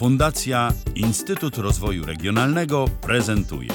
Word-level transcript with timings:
Fundacja 0.00 0.72
Instytut 0.94 1.58
Rozwoju 1.58 2.06
Regionalnego 2.06 2.84
prezentuje 3.00 3.70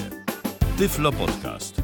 Tyflo 0.77 1.11
Podcast. 1.11 1.81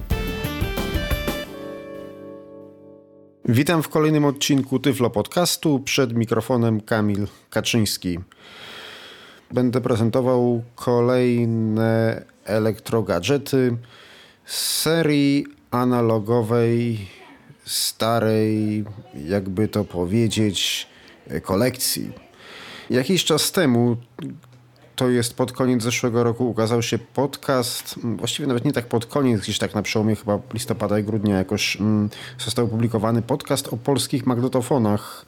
Witam 3.45 3.83
w 3.83 3.89
kolejnym 3.89 4.25
odcinku 4.25 4.79
Tyflo 4.79 5.09
Podcastu. 5.09 5.79
Przed 5.79 6.13
mikrofonem 6.13 6.81
Kamil 6.81 7.27
Kaczyński. 7.49 8.19
Będę 9.51 9.81
prezentował 9.81 10.63
kolejne 10.75 12.21
elektrogadżety 12.45 13.77
z 14.45 14.81
serii 14.81 15.45
analogowej, 15.71 17.07
starej, 17.65 18.85
jakby 19.25 19.67
to 19.67 19.83
powiedzieć, 19.83 20.87
kolekcji. 21.43 22.30
Jakiś 22.91 23.25
czas 23.25 23.51
temu, 23.51 23.97
to 24.95 25.09
jest 25.09 25.33
pod 25.33 25.51
koniec 25.51 25.83
zeszłego 25.83 26.23
roku, 26.23 26.49
ukazał 26.49 26.81
się 26.81 26.99
podcast, 26.99 27.95
właściwie 28.03 28.47
nawet 28.47 28.65
nie 28.65 28.73
tak 28.73 28.85
pod 28.85 29.05
koniec, 29.05 29.41
gdzieś 29.41 29.57
tak 29.57 29.75
na 29.75 29.81
przełomie 29.81 30.15
chyba 30.15 30.39
listopada 30.53 30.99
i 30.99 31.03
grudnia 31.03 31.37
jakoś 31.37 31.75
mm, 31.75 32.09
został 32.39 32.65
opublikowany 32.65 33.21
podcast 33.21 33.67
o 33.67 33.77
polskich 33.77 34.25
magnetofonach 34.25 35.25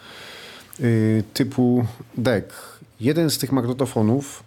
yy, 0.80 1.24
typu 1.34 1.86
DEC. 2.18 2.46
Jeden 3.00 3.30
z 3.30 3.38
tych 3.38 3.52
magnetofonów 3.52 4.44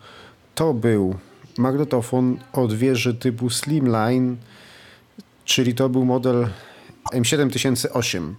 to 0.54 0.74
był 0.74 1.14
magnetofon 1.58 2.38
od 2.52 2.72
wieży 2.72 3.14
typu 3.14 3.50
Slimline, 3.50 4.36
czyli 5.44 5.74
to 5.74 5.88
był 5.88 6.04
model 6.04 6.48
M7008. 7.14 8.34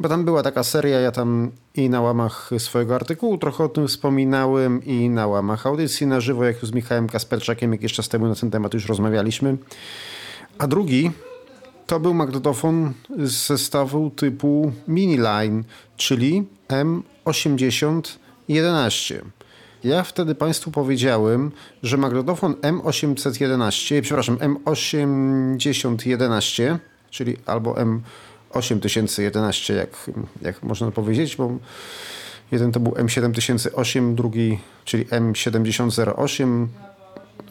Bo 0.00 0.08
tam 0.08 0.24
była 0.24 0.42
taka 0.42 0.64
seria, 0.64 1.00
ja 1.00 1.12
tam 1.12 1.50
i 1.74 1.90
na 1.90 2.00
łamach 2.00 2.50
swojego 2.58 2.94
artykułu 2.94 3.38
trochę 3.38 3.64
o 3.64 3.68
tym 3.68 3.88
wspominałem 3.88 4.84
i 4.84 5.10
na 5.10 5.26
łamach 5.26 5.66
audycji 5.66 6.06
na 6.06 6.20
żywo, 6.20 6.44
jak 6.44 6.56
z 6.62 6.72
Michałem 6.72 7.08
Kasperczakiem 7.08 7.72
jakiś 7.72 7.92
czas 7.92 8.08
temu 8.08 8.28
na 8.28 8.34
ten 8.34 8.50
temat 8.50 8.74
już 8.74 8.86
rozmawialiśmy. 8.86 9.56
A 10.58 10.66
drugi 10.66 11.10
to 11.86 12.00
był 12.00 12.14
magnetofon 12.14 12.92
z 13.18 13.46
zestawu 13.46 14.10
typu 14.10 14.72
Miniline, 14.88 15.64
czyli 15.96 16.44
M8011. 16.68 19.14
Ja 19.84 20.02
wtedy 20.02 20.34
Państwu 20.34 20.70
powiedziałem, 20.70 21.50
że 21.82 21.96
magnetofon 21.96 22.52
M811, 22.52 24.02
przepraszam, 24.02 24.36
M8011, 24.36 26.78
czyli 27.10 27.36
albo 27.46 27.78
M 27.78 28.02
8011, 28.56 29.74
jak, 29.74 30.10
jak 30.42 30.62
można 30.62 30.90
powiedzieć, 30.90 31.36
bo 31.36 31.50
jeden 32.52 32.72
to 32.72 32.80
był 32.80 32.92
M7008, 32.92 34.14
drugi, 34.14 34.58
czyli 34.84 35.06
M7008, 35.06 36.66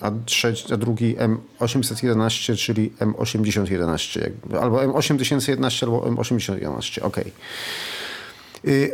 a, 0.02 0.11
trzeci, 0.26 0.73
a 0.73 0.78
drugi 0.78 1.16
M811, 1.16 2.58
czyli 2.58 2.92
M8011, 3.00 4.30
albo 4.61 4.78
M8011, 4.78 5.83
albo 5.83 6.00
M8011, 6.00 7.03
ok. 7.03 7.17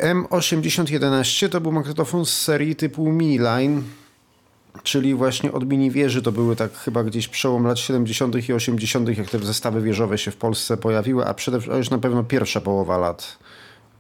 M8011 0.04 1.50
to 1.50 1.62
był 1.62 1.72
magnetofon 1.72 2.26
z 2.26 2.34
serii 2.42 2.76
typu 2.76 3.12
Miniline, 3.12 3.82
czyli 4.84 5.16
właśnie 5.16 5.52
od 5.52 5.70
mini 5.70 5.92
wieży 5.92 6.22
to 6.22 6.32
były 6.32 6.56
tak 6.56 6.74
chyba 6.74 7.04
gdzieś 7.04 7.28
przełom 7.28 7.68
lat 7.68 7.80
70. 7.80 8.50
i 8.50 8.54
80., 8.54 9.18
jak 9.18 9.30
te 9.30 9.40
zestawy 9.40 9.82
wieżowe 9.82 10.18
się 10.18 10.32
w 10.32 10.36
Polsce 10.36 10.78
pojawiły, 10.78 11.26
a 11.26 11.34
przede 11.34 11.60
wszystkim 11.60 11.78
już 11.78 11.90
na 11.90 11.98
pewno 11.98 12.24
pierwsza 12.24 12.62
połowa 12.62 12.98
lat 12.98 13.38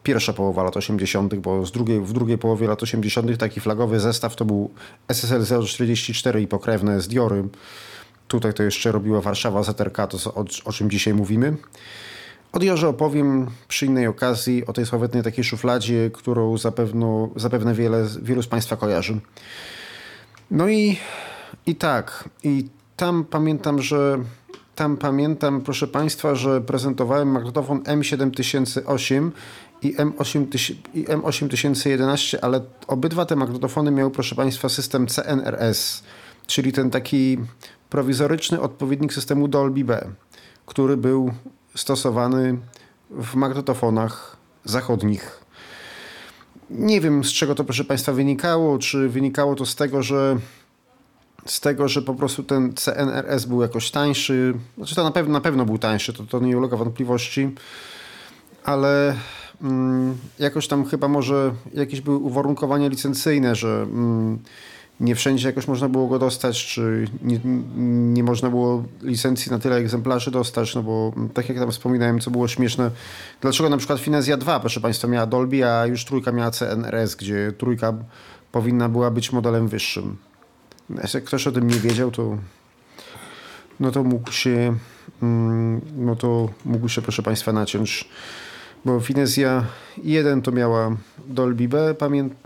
pierwsza 0.03 0.33
połowa 0.33 0.63
lat 0.63 0.77
80., 0.77 1.35
bo 1.35 1.65
z 1.65 1.71
drugiej, 1.71 2.01
w 2.01 2.13
drugiej 2.13 2.37
połowie 2.37 2.67
lat 2.67 2.83
80. 2.83 3.37
taki 3.37 3.59
flagowy 3.59 3.99
zestaw 3.99 4.35
to 4.35 4.45
był 4.45 4.71
SSL 5.07 5.65
044 5.65 6.41
i 6.41 6.47
pokrewne 6.47 7.01
z 7.01 7.07
Diory. 7.07 7.43
Tutaj 8.27 8.53
to 8.53 8.63
jeszcze 8.63 8.91
robiła 8.91 9.21
Warszawa 9.21 9.63
ZRK, 9.63 10.07
to 10.07 10.33
o, 10.33 10.45
o 10.65 10.73
czym 10.73 10.89
dzisiaj 10.89 11.13
mówimy. 11.13 11.57
O 12.51 12.59
Diorze 12.59 12.87
opowiem 12.87 13.47
przy 13.67 13.85
innej 13.85 14.07
okazji, 14.07 14.65
o 14.65 14.73
tej 14.73 14.85
sławetnej 14.85 15.23
takiej 15.23 15.43
szufladzie, 15.43 16.09
którą 16.13 16.57
zapewne, 16.57 17.29
zapewne 17.35 17.73
wiele, 17.73 18.07
wielu 18.21 18.43
z 18.43 18.47
Państwa 18.47 18.75
kojarzy. 18.75 19.19
No 20.51 20.69
i, 20.69 20.97
i 21.65 21.75
tak, 21.75 22.29
i 22.43 22.69
tam 22.97 23.23
pamiętam, 23.23 23.81
że 23.81 24.17
tam 24.75 24.97
pamiętam, 24.97 25.61
proszę 25.61 25.87
Państwa, 25.87 26.35
że 26.35 26.61
prezentowałem 26.61 27.27
magnetofon 27.27 27.79
M7008 27.79 29.31
i, 29.81 29.95
M8, 29.95 30.75
i 30.93 31.05
M8011, 31.05 32.37
ale 32.41 32.61
obydwa 32.87 33.25
te 33.25 33.35
magnetofony 33.35 33.91
miały, 33.91 34.11
proszę 34.11 34.35
Państwa, 34.35 34.69
system 34.69 35.07
CNRS, 35.07 36.03
czyli 36.47 36.71
ten 36.71 36.89
taki 36.89 37.37
prowizoryczny 37.89 38.61
odpowiednik 38.61 39.13
systemu 39.13 39.47
Dolby 39.47 39.83
B, 39.83 40.07
który 40.65 40.97
był 40.97 41.31
stosowany 41.75 42.57
w 43.09 43.35
magnetofonach 43.35 44.37
zachodnich 44.65 45.40
nie 46.71 47.01
wiem, 47.01 47.23
z 47.23 47.31
czego 47.31 47.55
to, 47.55 47.63
proszę 47.63 47.83
Państwa, 47.83 48.13
wynikało. 48.13 48.77
Czy 48.77 49.09
wynikało 49.09 49.55
to 49.55 49.65
z 49.65 49.75
tego, 49.75 50.03
że 50.03 50.37
z 51.45 51.59
tego, 51.59 51.87
że 51.87 52.01
po 52.01 52.15
prostu 52.15 52.43
ten 52.43 52.73
CNRS 52.73 53.45
był 53.45 53.61
jakoś 53.61 53.91
tańszy. 53.91 54.53
Znaczy 54.77 54.95
to 54.95 55.03
na 55.03 55.11
pewno, 55.11 55.33
na 55.33 55.41
pewno 55.41 55.65
był 55.65 55.77
tańszy, 55.77 56.13
to, 56.13 56.23
to 56.23 56.39
nie 56.39 56.57
ulega 56.57 56.77
wątpliwości, 56.77 57.49
ale 58.63 59.15
mm, 59.61 60.17
jakoś 60.39 60.67
tam 60.67 60.85
chyba 60.85 61.07
może 61.07 61.53
jakieś 61.73 62.01
były 62.01 62.17
uwarunkowania 62.17 62.87
licencyjne, 62.87 63.55
że 63.55 63.81
mm, 63.81 64.39
nie 65.01 65.15
wszędzie 65.15 65.47
jakoś 65.47 65.67
można 65.67 65.89
było 65.89 66.07
go 66.07 66.19
dostać, 66.19 66.65
czy 66.65 67.07
nie, 67.21 67.39
nie 68.13 68.23
można 68.23 68.49
było 68.49 68.83
licencji 69.01 69.51
na 69.51 69.59
tyle 69.59 69.75
egzemplarzy 69.75 70.31
dostać, 70.31 70.75
no 70.75 70.83
bo 70.83 71.13
tak 71.33 71.49
jak 71.49 71.57
tam 71.57 71.71
wspominałem, 71.71 72.19
co 72.19 72.31
było 72.31 72.47
śmieszne, 72.47 72.91
dlaczego 73.41 73.69
na 73.69 73.77
przykład 73.77 73.99
Finezja 73.99 74.37
2, 74.37 74.59
proszę 74.59 74.81
Państwa, 74.81 75.07
miała 75.07 75.25
Dolby, 75.25 75.65
a 75.65 75.85
już 75.85 76.05
trójka 76.05 76.31
miała 76.31 76.51
CNRS, 76.51 77.15
gdzie 77.15 77.53
trójka 77.57 77.93
powinna 78.51 78.89
była 78.89 79.11
być 79.11 79.31
modelem 79.31 79.67
wyższym. 79.67 80.17
Jak 81.13 81.23
ktoś 81.23 81.47
o 81.47 81.51
tym 81.51 81.67
nie 81.67 81.79
wiedział, 81.79 82.11
to 82.11 82.37
no 83.79 83.91
to 83.91 84.03
mógł 84.03 84.31
się 84.31 84.75
mm, 85.21 85.81
no 85.97 86.15
to 86.15 86.49
mógł 86.65 86.89
się, 86.89 87.01
proszę 87.01 87.23
Państwa, 87.23 87.53
naciąć 87.53 88.09
bo 88.85 88.99
Finezja 88.99 89.65
1 90.03 90.41
to 90.41 90.51
miała 90.51 90.95
Dolby 91.27 91.67
B, 91.67 91.95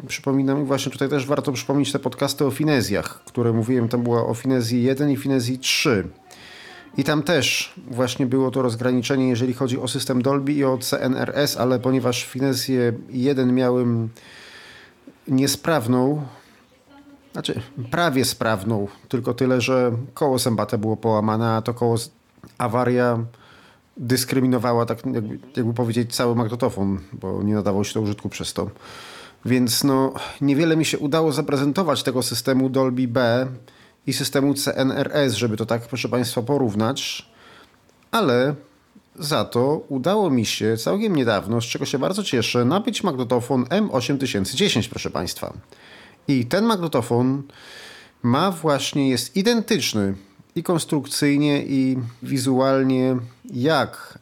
przypominam 0.07 0.61
i 0.61 0.65
właśnie 0.65 0.91
tutaj 0.91 1.09
też 1.09 1.25
warto 1.25 1.51
przypomnieć 1.51 1.91
te 1.91 1.99
podcasty 1.99 2.45
o 2.45 2.51
Finezjach, 2.51 3.23
które 3.25 3.53
mówiłem, 3.53 3.89
tam 3.89 4.03
była 4.03 4.25
o 4.25 4.33
Finezji 4.33 4.83
1 4.83 5.09
i 5.09 5.17
Finezji 5.17 5.59
3. 5.59 6.07
I 6.97 7.03
tam 7.03 7.23
też 7.23 7.73
właśnie 7.87 8.25
było 8.25 8.51
to 8.51 8.61
rozgraniczenie, 8.61 9.29
jeżeli 9.29 9.53
chodzi 9.53 9.79
o 9.79 9.87
system 9.87 10.21
Dolby 10.21 10.53
i 10.53 10.63
o 10.63 10.77
CNRS, 10.77 11.57
ale 11.57 11.79
ponieważ 11.79 12.25
Finezję 12.25 12.93
1 13.09 13.55
miałem 13.55 14.09
niesprawną, 15.27 16.25
znaczy 17.33 17.61
prawie 17.91 18.25
sprawną, 18.25 18.87
tylko 19.09 19.33
tyle, 19.33 19.61
że 19.61 19.91
koło 20.13 20.39
zębate 20.39 20.77
było 20.77 20.97
połamane, 20.97 21.49
a 21.49 21.61
to 21.61 21.73
koło 21.73 21.95
awaria 22.57 23.19
dyskryminowała, 23.97 24.85
tak 24.85 25.05
jakby, 25.05 25.39
jakby 25.55 25.73
powiedzieć, 25.73 26.15
cały 26.15 26.35
magnetofon, 26.35 26.99
bo 27.13 27.43
nie 27.43 27.53
nadawał 27.53 27.85
się 27.85 27.93
do 27.93 28.01
użytku 28.01 28.29
przez 28.29 28.53
to. 28.53 28.69
Więc 29.45 29.83
no, 29.83 30.13
niewiele 30.41 30.77
mi 30.77 30.85
się 30.85 30.99
udało 30.99 31.31
zaprezentować 31.31 32.03
tego 32.03 32.23
systemu 32.23 32.69
Dolby 32.69 33.07
B 33.07 33.47
i 34.07 34.13
systemu 34.13 34.53
CNRS, 34.53 35.33
żeby 35.33 35.57
to 35.57 35.65
tak, 35.65 35.87
proszę 35.87 36.09
Państwa, 36.09 36.41
porównać, 36.41 37.29
ale 38.11 38.55
za 39.19 39.45
to 39.45 39.85
udało 39.89 40.29
mi 40.29 40.45
się 40.45 40.77
całkiem 40.77 41.15
niedawno, 41.15 41.61
z 41.61 41.65
czego 41.65 41.85
się 41.85 41.99
bardzo 41.99 42.23
cieszę, 42.23 42.65
nabyć 42.65 43.03
magnetofon 43.03 43.63
M8010, 43.63 44.89
proszę 44.89 45.09
Państwa. 45.09 45.53
I 46.27 46.45
ten 46.45 46.65
magnetofon 46.65 47.43
ma 48.23 48.51
właśnie, 48.51 49.09
jest 49.09 49.35
identyczny 49.35 50.15
i 50.55 50.63
konstrukcyjnie, 50.63 51.63
i 51.65 51.97
wizualnie 52.23 53.17
jak 53.53 54.19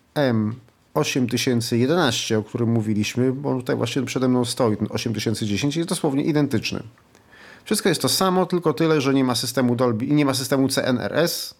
M8011, 0.96 2.36
o 2.36 2.44
którym 2.44 2.70
mówiliśmy, 2.70 3.34
bo 3.34 3.56
tutaj 3.56 3.76
właśnie 3.76 4.04
przede 4.04 4.28
mną 4.28 4.46
stoi 4.46 4.78
ten 4.78 4.88
8010 4.90 5.76
jest 5.76 5.90
dosłownie 5.90 6.24
identyczny. 6.24 6.84
Wszystko 7.66 7.90
jest 7.90 8.02
to 8.02 8.10
samo, 8.10 8.46
tylko 8.46 8.74
tyle, 8.74 9.02
że 9.02 9.14
nie 9.14 9.24
ma 9.24 9.36
systemu 9.36 9.76
Dolby 9.76 10.06
i 10.06 10.14
nie 10.14 10.26
ma 10.26 10.34
systemu 10.34 10.68
CNRS 10.68 11.56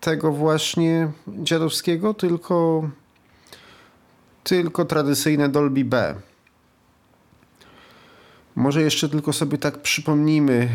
tego 0.00 0.32
właśnie 0.32 1.10
dziadowskiego, 1.28 2.14
tylko 2.14 2.88
tylko 4.44 4.84
tradycyjne 4.84 5.48
Dolby 5.48 5.84
B. 5.84 6.14
Może 8.56 8.82
jeszcze 8.82 9.08
tylko 9.08 9.32
sobie 9.32 9.58
tak 9.58 9.82
przypomnijmy, 9.82 10.68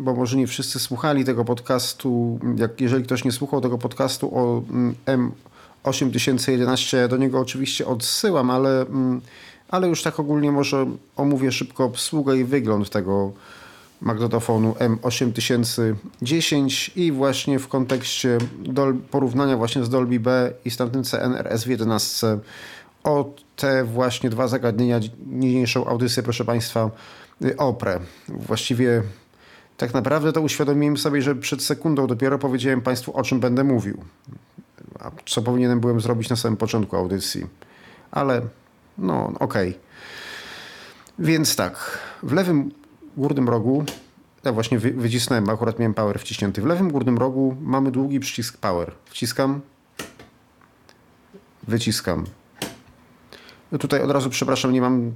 bo 0.00 0.14
może 0.14 0.36
nie 0.36 0.46
wszyscy 0.46 0.78
słuchali 0.78 1.24
tego 1.24 1.44
podcastu. 1.44 2.38
Jak, 2.56 2.80
jeżeli 2.80 3.04
ktoś 3.04 3.24
nie 3.24 3.32
słuchał 3.32 3.60
tego 3.60 3.78
podcastu 3.78 4.38
o 4.38 4.62
mm, 4.70 4.94
M8011, 5.84 7.08
do 7.08 7.16
niego 7.16 7.40
oczywiście 7.40 7.86
odsyłam, 7.86 8.50
ale, 8.50 8.80
mm, 8.80 9.20
ale 9.68 9.88
już 9.88 10.02
tak 10.02 10.20
ogólnie 10.20 10.52
może 10.52 10.86
omówię 11.16 11.52
szybko 11.52 11.84
obsługę 11.84 12.36
i 12.36 12.44
wygląd 12.44 12.90
tego 12.90 13.32
magnetofonu 14.00 14.72
M8010 14.72 16.90
i 16.96 17.12
właśnie 17.12 17.58
w 17.58 17.68
kontekście 17.68 18.38
porównania 19.10 19.56
właśnie 19.56 19.84
z 19.84 19.88
Dolby 19.88 20.20
B 20.20 20.52
i 20.64 20.70
z 20.70 20.76
tamtym 20.76 21.04
CNRS 21.04 21.64
w 21.64 21.68
11 21.68 22.38
o 23.04 23.34
te 23.56 23.84
właśnie 23.84 24.30
dwa 24.30 24.48
zagadnienia 24.48 25.00
niniejszą 25.26 25.86
audycję, 25.86 26.22
proszę 26.22 26.44
Państwa, 26.44 26.90
y, 27.44 27.56
oprę. 27.56 28.00
Właściwie 28.28 29.02
tak 29.80 29.94
naprawdę 29.94 30.32
to 30.32 30.40
uświadomiłem 30.40 30.96
sobie, 30.96 31.22
że 31.22 31.34
przed 31.34 31.62
sekundą 31.62 32.06
dopiero 32.06 32.38
powiedziałem 32.38 32.80
Państwu, 32.80 33.16
o 33.16 33.22
czym 33.22 33.40
będę 33.40 33.64
mówił. 33.64 34.04
A 34.98 35.10
co 35.26 35.42
powinienem 35.42 35.80
byłem 35.80 36.00
zrobić 36.00 36.30
na 36.30 36.36
samym 36.36 36.56
początku 36.56 36.96
audycji. 36.96 37.46
Ale 38.10 38.42
no 38.98 39.32
okej. 39.38 39.70
Okay. 39.70 39.80
Więc 41.18 41.56
tak, 41.56 41.98
w 42.22 42.32
lewym 42.32 42.70
górnym 43.16 43.48
rogu, 43.48 43.84
ja 44.44 44.52
właśnie 44.52 44.78
wycisnąłem, 44.78 45.50
akurat 45.50 45.78
miałem 45.78 45.94
power 45.94 46.18
wciśnięty. 46.18 46.62
W 46.62 46.66
lewym 46.66 46.90
górnym 46.90 47.18
rogu 47.18 47.56
mamy 47.60 47.90
długi 47.90 48.20
przycisk 48.20 48.58
power. 48.58 48.92
Wciskam, 49.04 49.60
wyciskam. 51.68 52.26
No 53.72 53.78
tutaj 53.78 54.02
od 54.02 54.10
razu 54.10 54.30
przepraszam, 54.30 54.72
nie 54.72 54.80
mam, 54.80 55.12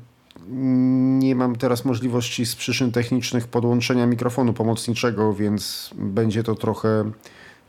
nie 1.19 1.35
mam 1.35 1.57
teraz 1.57 1.85
możliwości 1.85 2.47
z 2.47 2.57
przyczyn 2.57 2.93
technicznych 2.93 3.49
podłączenia 3.49 4.07
mikrofonu 4.07 4.53
pomocniczego, 4.53 5.35
więc 5.35 5.91
będzie 5.95 6.43
to 6.43 6.55
trochę 6.55 7.11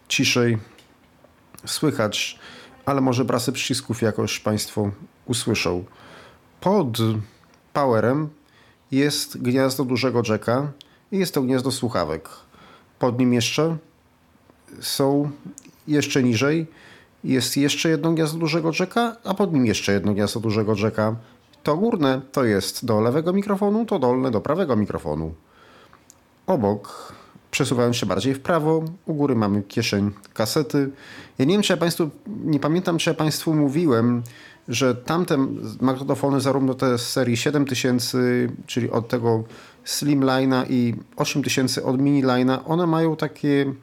ciszej 0.08 0.58
słychać, 1.66 2.40
ale 2.86 3.02
może 3.02 3.26
brasy 3.26 3.52
przycisków 3.52 4.02
jakoś 4.02 4.40
Państwo 4.40 4.92
usłyszą. 5.26 5.84
Pod 6.62 6.98
powerem 7.74 8.30
jest 8.92 9.42
gniazdo 9.42 9.86
dużego 9.86 10.22
jacka 10.30 10.72
i 11.12 11.18
jest 11.18 11.34
to 11.34 11.42
gniazdo 11.42 11.72
słuchawek. 11.72 12.30
Pod 13.00 13.20
nim 13.20 13.34
jeszcze 13.34 13.78
są 14.80 15.32
jeszcze 15.88 16.24
niżej 16.24 16.68
jest 17.24 17.58
jeszcze 17.58 17.90
jedno 17.90 18.12
gniazdo 18.12 18.40
dużego 18.40 18.72
jacka, 18.80 19.16
a 19.24 19.34
pod 19.34 19.54
nim 19.54 19.66
jeszcze 19.66 19.94
jedno 19.94 20.14
gniazdo 20.14 20.40
dużego 20.40 20.76
jacka. 20.76 21.16
To 21.66 21.78
górne 21.78 22.22
to 22.32 22.44
jest 22.44 22.86
do 22.86 23.02
lewego 23.02 23.34
mikrofonu, 23.34 23.86
to 23.86 24.00
dolne 24.00 24.32
do 24.32 24.42
prawego 24.42 24.76
mikrofonu. 24.76 25.34
Obok, 26.48 27.14
przesuwając 27.52 27.96
się 27.96 28.06
bardziej 28.06 28.34
w 28.34 28.40
prawo, 28.40 28.84
u 29.06 29.14
góry 29.14 29.36
mamy 29.36 29.64
kieszeń 29.64 30.12
kasety. 30.34 30.90
Ja 31.38 31.46
nie 31.46 31.54
wiem, 31.54 31.62
czy 31.62 31.74
ja 31.74 31.78
Państwu, 31.78 32.10
nie 32.28 32.60
pamiętam, 32.60 32.98
czy 32.98 33.10
ja 33.10 33.14
Państwu 33.14 33.54
mówiłem, 33.54 34.24
że 34.68 34.96
tamte 34.96 35.38
magnetofony, 35.82 36.42
zarówno 36.42 36.74
te 36.74 36.98
z 36.98 37.10
serii 37.10 37.38
7000, 37.38 38.18
czyli 38.66 38.92
od 38.92 39.08
tego 39.08 39.44
Slimline'a 39.86 40.66
i 40.70 40.96
8000 41.16 41.84
od 41.84 41.98
Miniline'a, 41.98 42.60
one 42.66 42.88
mają 42.88 43.16
takie 43.16 43.74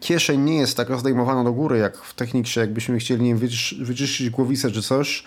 kieszeń 0.00 0.40
nie 0.40 0.56
jest 0.56 0.76
taka 0.76 0.98
zdejmowana 0.98 1.44
do 1.44 1.52
góry, 1.52 1.78
jak 1.78 1.96
w 1.98 2.14
techniksie, 2.14 2.60
jakbyśmy 2.60 2.98
chcieli 2.98 3.22
nie 3.22 3.34
wiem, 3.34 3.48
wyczyścić 3.80 4.30
głowicę 4.30 4.70
czy 4.70 4.82
coś, 4.82 5.24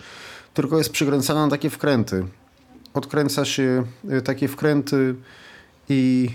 tylko 0.54 0.78
jest 0.78 0.92
przykręcana 0.92 1.44
na 1.44 1.50
takie 1.50 1.70
wkręty. 1.70 2.24
Odkręca 2.94 3.44
się 3.44 3.84
y, 4.12 4.22
takie 4.22 4.48
wkręty 4.48 5.14
i 5.88 6.30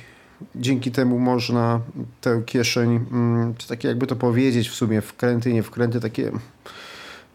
dzięki 0.56 0.92
temu 0.92 1.20
można 1.20 1.80
tę 2.22 2.42
kieszeń, 2.46 3.06
mm, 3.12 3.56
czy 3.58 3.68
takie 3.68 3.88
jakby 3.88 4.08
to 4.08 4.16
powiedzieć 4.16 4.70
w 4.70 4.76
sumie, 4.76 5.02
wkręty, 5.02 5.54
nie 5.54 5.64
wkręty, 5.64 6.00
takie 6.00 6.32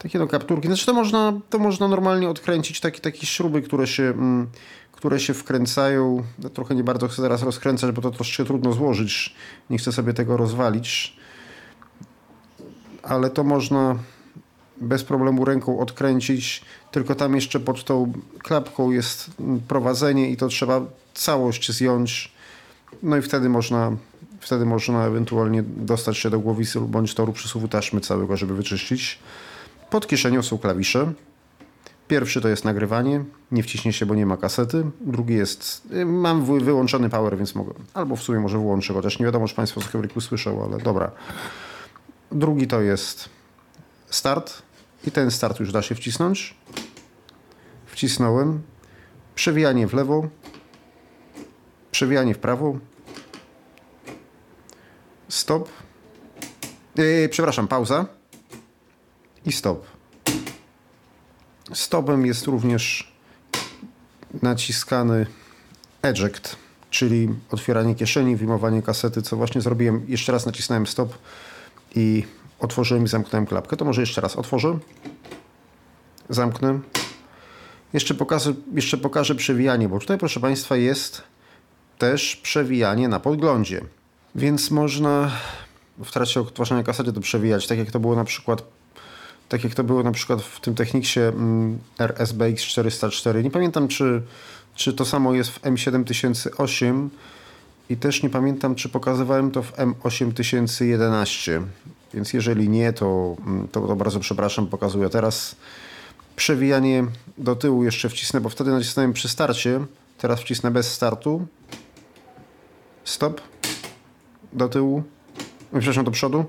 takie 0.03 0.19
no 0.19 0.27
kapturki. 0.27 0.67
Znaczy 0.67 0.87
to 0.87 0.95
można, 0.95 1.33
to 1.51 1.59
można 1.59 1.89
normalnie 1.89 2.29
odkręcić 2.29 2.81
takie, 2.81 3.01
takie 3.01 3.27
śruby, 3.27 3.63
które 3.63 3.87
się, 3.87 4.03
mm, 4.03 4.47
które 4.93 5.21
się 5.21 5.35
wkręcają. 5.35 6.23
Ja 6.39 6.49
trochę 6.49 6.75
nie 6.75 6.85
bardzo 6.85 7.09
chcę 7.09 7.23
teraz 7.23 7.43
rozkręcać, 7.43 7.93
bo 7.93 8.03
to 8.03 8.11
troszkę 8.11 8.45
trudno 8.45 8.73
złożyć. 8.73 9.35
Nie 9.71 9.79
chcę 9.79 9.93
sobie 9.93 10.13
tego 10.15 10.37
rozwalić. 10.37 11.17
Ale 13.03 13.31
to 13.31 13.45
można 13.45 13.97
bez 14.81 15.05
problemu 15.05 15.45
ręką 15.45 15.79
odkręcić, 15.79 16.65
tylko 16.91 17.15
tam 17.15 17.35
jeszcze 17.35 17.61
pod 17.61 17.85
tą 17.85 18.13
klapką 18.39 18.91
jest 18.91 19.31
prowadzenie 19.69 20.31
i 20.31 20.37
to 20.37 20.49
trzeba 20.49 20.81
całość 21.15 21.73
zjąć. 21.73 22.33
No 23.03 23.17
i 23.17 23.23
wtedy 23.23 23.49
można, 23.49 23.93
wtedy 24.41 24.65
można 24.65 25.07
ewentualnie 25.07 25.63
dostać 25.63 26.19
się 26.19 26.31
do 26.31 26.41
głowicy 26.41 26.81
bądź 26.81 27.15
toru 27.15 27.33
przesuwu 27.33 27.69
taśmy 27.69 28.01
całego, 28.01 28.37
żeby 28.37 28.55
wyczyścić. 28.55 29.19
Pod 29.91 30.07
kieszenią 30.07 30.43
są 30.43 30.59
klawisze. 30.59 31.13
Pierwszy 32.09 32.41
to 32.41 32.49
jest 32.49 32.65
nagrywanie, 32.65 33.25
nie 33.53 33.63
wciśnie 33.63 33.93
się, 33.93 34.07
bo 34.07 34.15
nie 34.15 34.27
ma 34.27 34.37
kasety. 34.37 34.85
Drugi 35.01 35.35
jest, 35.35 35.89
mam 36.07 36.45
wyłączony 36.45 37.11
power, 37.11 37.37
więc 37.37 37.55
mogę, 37.55 37.73
albo 37.95 38.17
w 38.17 38.23
sumie 38.23 38.41
może 38.41 38.59
włączę, 38.59 38.95
chociaż 38.95 39.19
nie 39.19 39.27
wiadomo, 39.27 39.49
czy 39.49 39.55
Państwo 39.55 39.81
z 39.81 39.87
Hewryku 39.87 40.21
słyszą, 40.21 40.65
ale 40.65 40.79
dobra. 40.79 41.11
Drugi 42.33 42.67
to 42.67 42.81
jest 42.81 43.29
start 44.15 44.63
i 45.07 45.11
ten 45.11 45.31
start 45.31 45.61
już 45.61 45.73
da 45.73 45.83
się 45.83 45.95
wcisnąć. 45.95 46.55
Wcisnąłem. 47.87 48.63
Przewijanie 49.35 49.87
w 49.87 49.95
lewo, 49.95 50.29
przewijanie 51.91 52.35
w 52.35 52.39
prawo, 52.39 52.79
stop, 55.29 55.69
yy, 56.97 57.29
przepraszam, 57.29 57.69
pauza 57.69 58.07
i 59.47 59.53
stop. 59.53 59.87
Stopem 61.75 62.27
jest 62.27 62.47
również 62.47 63.13
naciskany 64.43 65.27
eject, 66.03 66.57
czyli 66.91 67.29
otwieranie 67.51 67.95
kieszeni, 67.95 68.37
wyjmowanie 68.37 68.83
kasety, 68.83 69.23
co 69.23 69.37
właśnie 69.37 69.61
zrobiłem. 69.61 70.05
Jeszcze 70.09 70.33
raz 70.33 70.47
nacisnąłem 70.47 70.87
stop 70.87 71.19
i 71.95 72.25
otworzyłem 72.63 73.05
i 73.05 73.09
zamknąłem 73.09 73.47
klapkę. 73.47 73.77
To 73.77 73.85
może 73.85 74.01
jeszcze 74.01 74.21
raz 74.21 74.37
otworzę. 74.37 74.79
Zamknę. 76.29 76.81
Jeszcze 77.93 78.15
pokażę, 78.15 78.55
jeszcze 78.75 78.97
pokażę 78.97 79.35
przewijanie, 79.35 79.89
bo 79.89 79.99
tutaj, 79.99 80.19
proszę 80.19 80.41
Państwa, 80.41 80.77
jest 80.77 81.23
też 81.99 82.37
przewijanie 82.37 83.09
na 83.09 83.21
podglądzie. 83.21 83.81
Więc 84.35 84.71
można 84.71 85.31
w 86.05 86.11
trakcie 86.11 86.41
odtwarzania 86.41 86.83
kasety 86.83 87.13
to 87.13 87.21
przewijać, 87.21 87.67
tak 87.67 87.79
jak 87.79 87.91
to 87.91 88.01
było 88.01 88.17
na 88.17 88.25
przykład 88.25 88.63
tak 89.49 89.65
jak 89.65 89.75
to 89.75 89.85
było 89.85 90.03
na 90.03 90.13
przykład 90.13 90.43
w 90.43 90.61
tym 90.61 90.75
Techniksie 90.75 91.21
mm, 91.21 91.79
RSBX 91.99 92.63
404. 92.63 93.43
Nie 93.43 93.51
pamiętam, 93.51 93.89
czy, 93.89 94.23
czy 94.75 94.93
to 94.93 95.05
samo 95.05 95.35
jest 95.35 95.51
w 95.51 95.63
M7008 95.63 97.09
i 97.91 97.97
też 97.97 98.23
nie 98.23 98.31
pamiętam, 98.31 98.75
czy 98.75 98.89
pokazywałem 98.89 99.51
to 99.51 99.63
w 99.63 99.73
M8011. 99.73 101.63
Więc 102.15 102.33
jeżeli 102.33 102.69
nie, 102.69 102.93
to, 102.93 103.37
mm, 103.47 103.69
to, 103.69 103.87
to 103.87 103.97
bardzo 103.97 104.21
przepraszam, 104.21 104.67
pokazuję 104.67 105.09
teraz. 105.09 105.57
Przewijanie 106.37 107.05
do 107.39 107.57
tyłu 107.57 107.85
jeszcze 107.85 108.09
wcisnę, 108.09 108.41
bo 108.41 108.49
wtedy 108.49 108.71
nacisnąłem 108.71 109.13
przy 109.13 109.29
starcie. 109.29 109.81
Teraz 110.19 110.41
wcisnę 110.41 110.71
bez 110.71 110.93
startu. 110.93 111.47
Stop. 113.05 113.41
Do 114.53 114.69
tyłu. 114.69 115.03
Przepraszam, 115.73 116.05
do 116.05 116.11
przodu. 116.11 116.45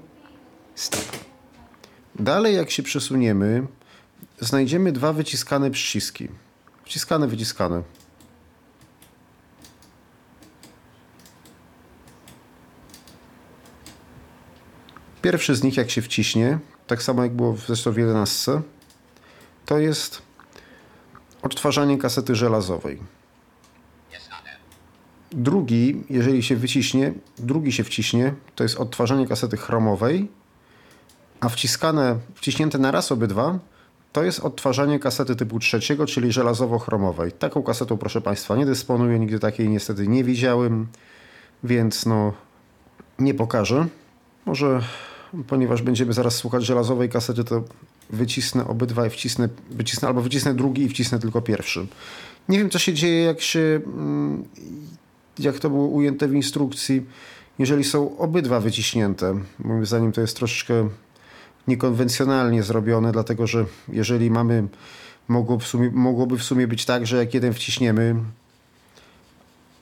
Stop. 0.76 1.06
Dalej, 2.20 2.56
jak 2.56 2.72
się 2.72 2.84
przesuniemy, 2.84 3.68
znajdziemy 4.40 4.92
dwa 4.92 5.14
wyciskane 5.14 5.72
przyciski. 5.72 6.28
Wciskane, 6.86 7.28
wyciskane. 7.28 7.84
Pierwszy 15.24 15.56
z 15.56 15.64
nich, 15.64 15.78
jak 15.78 15.92
się 15.92 16.02
wciśnie, 16.02 16.60
tak 16.88 17.04
samo 17.04 17.24
jak 17.24 17.32
było 17.32 17.56
zresztą 17.68 17.92
w 17.92 17.98
11, 17.98 18.62
to 19.66 19.80
jest 19.80 20.22
odtwarzanie 21.42 21.98
kasety 21.98 22.36
żelazowej. 22.36 23.00
Drugi, 25.32 26.04
jeżeli 26.10 26.44
się 26.44 26.56
wyciśnie, 26.56 27.14
drugi 27.38 27.72
się 27.72 27.84
wciśnie, 27.84 28.34
to 28.56 28.64
jest 28.64 28.78
odtwarzanie 28.78 29.28
kasety 29.28 29.58
chromowej 29.58 30.28
a 31.40 31.50
wciskane, 31.50 32.20
wciśnięte 32.36 32.78
na 32.78 32.92
raz 32.92 33.12
obydwa 33.12 33.60
to 34.12 34.24
jest 34.24 34.40
odtwarzanie 34.40 35.00
kasety 35.00 35.36
typu 35.36 35.60
trzeciego, 35.60 36.06
czyli 36.06 36.32
żelazowo-chromowej. 36.32 37.32
Taką 37.32 37.64
kasetą, 37.64 37.98
proszę 37.98 38.22
Państwa, 38.22 38.56
nie 38.56 38.66
dysponuję, 38.66 39.20
nigdy 39.20 39.40
takiej 39.40 39.70
niestety 39.70 40.08
nie 40.08 40.24
widziałem, 40.24 40.88
więc 41.64 42.06
no 42.06 42.34
nie 43.20 43.34
pokażę. 43.34 43.88
Może, 44.46 44.82
ponieważ 45.48 45.82
będziemy 45.82 46.14
zaraz 46.14 46.36
słuchać 46.36 46.66
żelazowej 46.66 47.10
kasety, 47.10 47.44
to 47.44 47.64
wycisnę 48.10 48.68
obydwa 48.68 49.08
i 49.08 49.10
wcisnę, 49.10 49.50
wycisnę 49.72 50.08
albo 50.08 50.22
wycisnę 50.22 50.54
drugi 50.54 50.82
i 50.82 50.90
wcisnę 50.90 51.20
tylko 51.20 51.42
pierwszy. 51.42 51.88
Nie 52.50 52.58
wiem, 52.58 52.70
co 52.70 52.80
się 52.80 52.94
dzieje, 52.94 53.24
jak 53.24 53.42
się, 53.42 53.82
mm, 53.86 54.44
jak 55.40 55.60
to 55.60 55.70
było 55.70 55.88
ujęte 55.88 56.28
w 56.28 56.34
instrukcji, 56.34 57.06
jeżeli 57.60 57.84
są 57.84 58.18
obydwa 58.18 58.60
wyciśnięte. 58.60 59.40
Moim 59.60 59.86
zdaniem 59.86 60.12
to 60.12 60.22
jest 60.22 60.36
troszeczkę 60.36 60.90
niekonwencjonalnie 61.68 62.64
zrobione, 62.64 63.12
dlatego 63.12 63.48
że 63.48 63.66
jeżeli 63.90 64.32
mamy, 64.32 64.68
w 65.60 65.64
sumie, 65.64 65.92
mogłoby 65.94 66.38
w 66.38 66.44
sumie 66.44 66.68
być 66.68 66.86
tak, 66.86 67.08
że 67.08 67.18
jak 67.18 67.34
jeden 67.34 67.54
wciśniemy, 67.54 68.16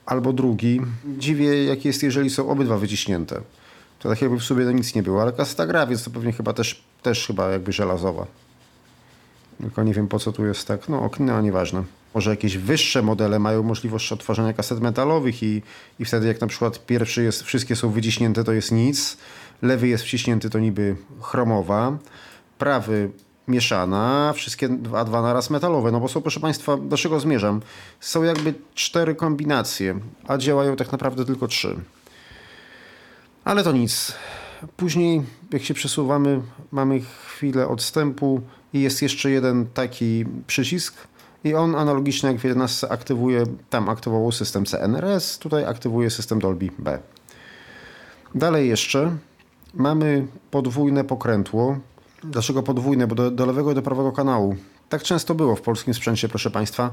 albo 0.06 0.32
drugi. 0.32 0.80
Dziwię, 1.18 1.64
jak 1.64 1.84
jest, 1.84 2.02
jeżeli 2.02 2.30
są 2.30 2.48
obydwa 2.48 2.78
wyciśnięte. 2.78 3.40
To 4.02 4.08
tak 4.08 4.22
jakby 4.22 4.38
w 4.38 4.44
sobie 4.44 4.64
to 4.64 4.72
nic 4.72 4.94
nie 4.94 5.02
było, 5.02 5.22
ale 5.22 5.32
kaseta 5.32 5.66
gra, 5.66 5.86
więc 5.86 6.04
to 6.04 6.10
pewnie 6.10 6.32
chyba 6.32 6.52
też, 6.52 6.84
też 7.02 7.26
chyba 7.26 7.50
jakby 7.50 7.72
żelazowa. 7.72 8.26
Tylko 9.60 9.82
nie 9.82 9.94
wiem 9.94 10.08
po 10.08 10.18
co 10.18 10.32
tu 10.32 10.46
jest 10.46 10.68
tak. 10.68 10.88
No, 10.88 11.02
okno, 11.02 11.40
nieważne. 11.40 11.82
Może 12.14 12.30
jakieś 12.30 12.56
wyższe 12.56 13.02
modele 13.02 13.38
mają 13.38 13.62
możliwość 13.62 14.12
odtwarzania 14.12 14.52
kaset 14.52 14.80
metalowych 14.80 15.42
i, 15.42 15.62
i 15.98 16.04
wtedy 16.04 16.26
jak 16.26 16.40
na 16.40 16.46
przykład 16.46 16.86
pierwszy 16.86 17.22
jest, 17.22 17.42
wszystkie 17.42 17.76
są 17.76 17.90
wyciśnięte, 17.90 18.44
to 18.44 18.52
jest 18.52 18.72
nic. 18.72 19.16
Lewy 19.62 19.88
jest 19.88 20.04
wciśnięty, 20.04 20.50
to 20.50 20.58
niby 20.58 20.96
chromowa. 21.20 21.98
Prawy 22.58 23.10
mieszana, 23.48 24.32
wszystkie 24.32 24.68
dwa, 24.68 25.04
dwa 25.04 25.22
naraz 25.22 25.50
metalowe, 25.50 25.92
no 25.92 26.00
bo 26.00 26.08
są, 26.08 26.20
proszę 26.20 26.40
Państwa, 26.40 26.76
do 26.76 26.96
czego 26.96 27.20
zmierzam? 27.20 27.60
Są 28.00 28.22
jakby 28.22 28.54
cztery 28.74 29.14
kombinacje, 29.14 30.00
a 30.28 30.38
działają 30.38 30.76
tak 30.76 30.92
naprawdę 30.92 31.24
tylko 31.24 31.48
trzy. 31.48 31.76
Ale 33.44 33.64
to 33.64 33.72
nic. 33.72 34.14
Później, 34.76 35.22
jak 35.52 35.62
się 35.62 35.74
przesuwamy, 35.74 36.40
mamy 36.72 37.00
chwilę 37.00 37.68
odstępu 37.68 38.40
i 38.72 38.80
jest 38.80 39.02
jeszcze 39.02 39.30
jeden 39.30 39.66
taki 39.66 40.24
przycisk 40.46 40.94
i 41.44 41.54
on 41.54 41.74
analogicznie 41.74 42.28
jak 42.28 42.38
w 42.38 42.44
11 42.44 42.88
aktywuje, 42.88 43.44
tam 43.70 43.88
aktywował 43.88 44.32
system 44.32 44.64
CNRS, 44.64 45.38
tutaj 45.38 45.64
aktywuje 45.64 46.10
system 46.10 46.38
Dolby 46.38 46.68
B. 46.78 46.98
Dalej 48.34 48.68
jeszcze 48.68 49.16
mamy 49.74 50.26
podwójne 50.50 51.04
pokrętło. 51.04 51.78
Dlaczego 52.24 52.62
podwójne? 52.62 53.06
Bo 53.06 53.14
do, 53.14 53.30
do 53.30 53.46
lewego 53.46 53.72
i 53.72 53.74
do 53.74 53.82
prawego 53.82 54.12
kanału. 54.12 54.56
Tak 54.88 55.02
często 55.02 55.34
było 55.34 55.56
w 55.56 55.60
polskim 55.60 55.94
sprzęcie, 55.94 56.28
proszę 56.28 56.50
Państwa. 56.50 56.90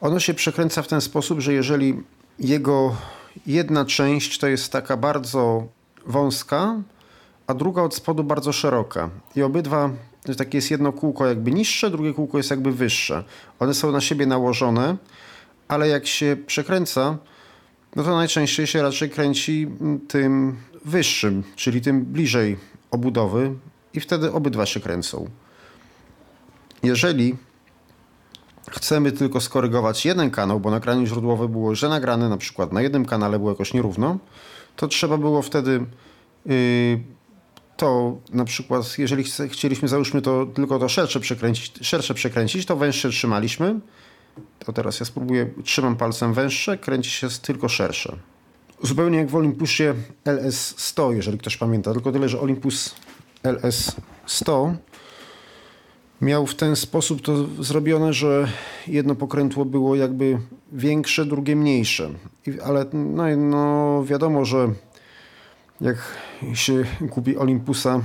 Ono 0.00 0.20
się 0.20 0.34
przekręca 0.34 0.82
w 0.82 0.88
ten 0.88 1.00
sposób, 1.00 1.40
że 1.40 1.52
jeżeli 1.52 2.02
jego 2.38 2.96
jedna 3.46 3.84
część 3.84 4.38
to 4.38 4.46
jest 4.46 4.72
taka 4.72 4.96
bardzo 4.96 5.66
wąska, 6.06 6.82
a 7.46 7.54
druga 7.54 7.82
od 7.82 7.94
spodu 7.94 8.24
bardzo 8.24 8.52
szeroka. 8.52 9.10
I 9.36 9.42
obydwa, 9.42 9.90
takie 10.38 10.58
jest 10.58 10.70
jedno 10.70 10.92
kółko 10.92 11.26
jakby 11.26 11.52
niższe, 11.52 11.90
drugie 11.90 12.14
kółko 12.14 12.36
jest 12.36 12.50
jakby 12.50 12.72
wyższe. 12.72 13.24
One 13.58 13.74
są 13.74 13.92
na 13.92 14.00
siebie 14.00 14.26
nałożone, 14.26 14.96
ale 15.68 15.88
jak 15.88 16.06
się 16.06 16.36
przekręca, 16.46 17.18
no 17.96 18.02
to 18.02 18.16
najczęściej 18.16 18.66
się 18.66 18.82
raczej 18.82 19.10
kręci 19.10 19.68
tym 20.08 20.56
wyższym, 20.84 21.42
czyli 21.56 21.80
tym 21.80 22.04
bliżej 22.04 22.56
obudowy 22.90 23.54
i 23.94 24.00
wtedy 24.00 24.32
obydwa 24.32 24.66
się 24.66 24.80
kręcą. 24.80 25.30
Jeżeli 26.82 27.36
chcemy 28.70 29.12
tylko 29.12 29.40
skorygować 29.40 30.06
jeden 30.06 30.30
kanał, 30.30 30.60
bo 30.60 30.70
nagranie 30.70 31.06
źródłowe 31.06 31.48
było 31.48 31.74
że 31.74 31.88
nagrane 31.88 32.28
na 32.28 32.36
przykład 32.36 32.72
na 32.72 32.82
jednym 32.82 33.04
kanale 33.04 33.38
było 33.38 33.50
jakoś 33.50 33.74
nierówno, 33.74 34.18
to 34.80 34.88
trzeba 34.88 35.18
było 35.18 35.42
wtedy 35.42 35.86
yy, 36.46 36.54
to 37.76 38.18
na 38.32 38.44
przykład, 38.44 38.98
jeżeli 38.98 39.24
chcieliśmy, 39.48 39.88
załóżmy 39.88 40.22
to 40.22 40.46
tylko 40.46 40.78
to 40.78 40.88
szersze 40.88 41.20
przekręcić, 41.20 41.72
szersze 41.82 42.14
przekręcić, 42.14 42.66
to 42.66 42.76
węższe 42.76 43.10
trzymaliśmy. 43.10 43.80
To 44.58 44.72
teraz 44.72 45.00
ja 45.00 45.06
spróbuję, 45.06 45.50
trzymam 45.64 45.96
palcem 45.96 46.34
węższe, 46.34 46.78
kręci 46.78 47.10
się 47.10 47.28
tylko 47.42 47.68
szersze. 47.68 48.16
Zupełnie 48.82 49.18
jak 49.18 49.28
w 49.28 49.36
Olympusie 49.36 49.94
LS100, 50.24 51.10
jeżeli 51.14 51.38
ktoś 51.38 51.56
pamięta, 51.56 51.92
tylko 51.92 52.12
tyle, 52.12 52.28
że 52.28 52.40
Olympus 52.40 52.94
LS100 53.42 54.74
miał 56.20 56.46
w 56.46 56.54
ten 56.54 56.76
sposób 56.76 57.22
to 57.22 57.46
zrobione, 57.58 58.12
że 58.12 58.48
jedno 58.86 59.14
pokrętło 59.14 59.64
było 59.64 59.96
jakby 59.96 60.38
większe, 60.72 61.26
drugie 61.26 61.56
mniejsze. 61.56 62.10
Ale 62.64 62.86
no, 62.92 63.36
no 63.36 64.04
wiadomo, 64.04 64.44
że 64.44 64.68
jak 65.80 65.96
się 66.54 66.84
kupi 67.10 67.36
Olympusa, 67.36 68.00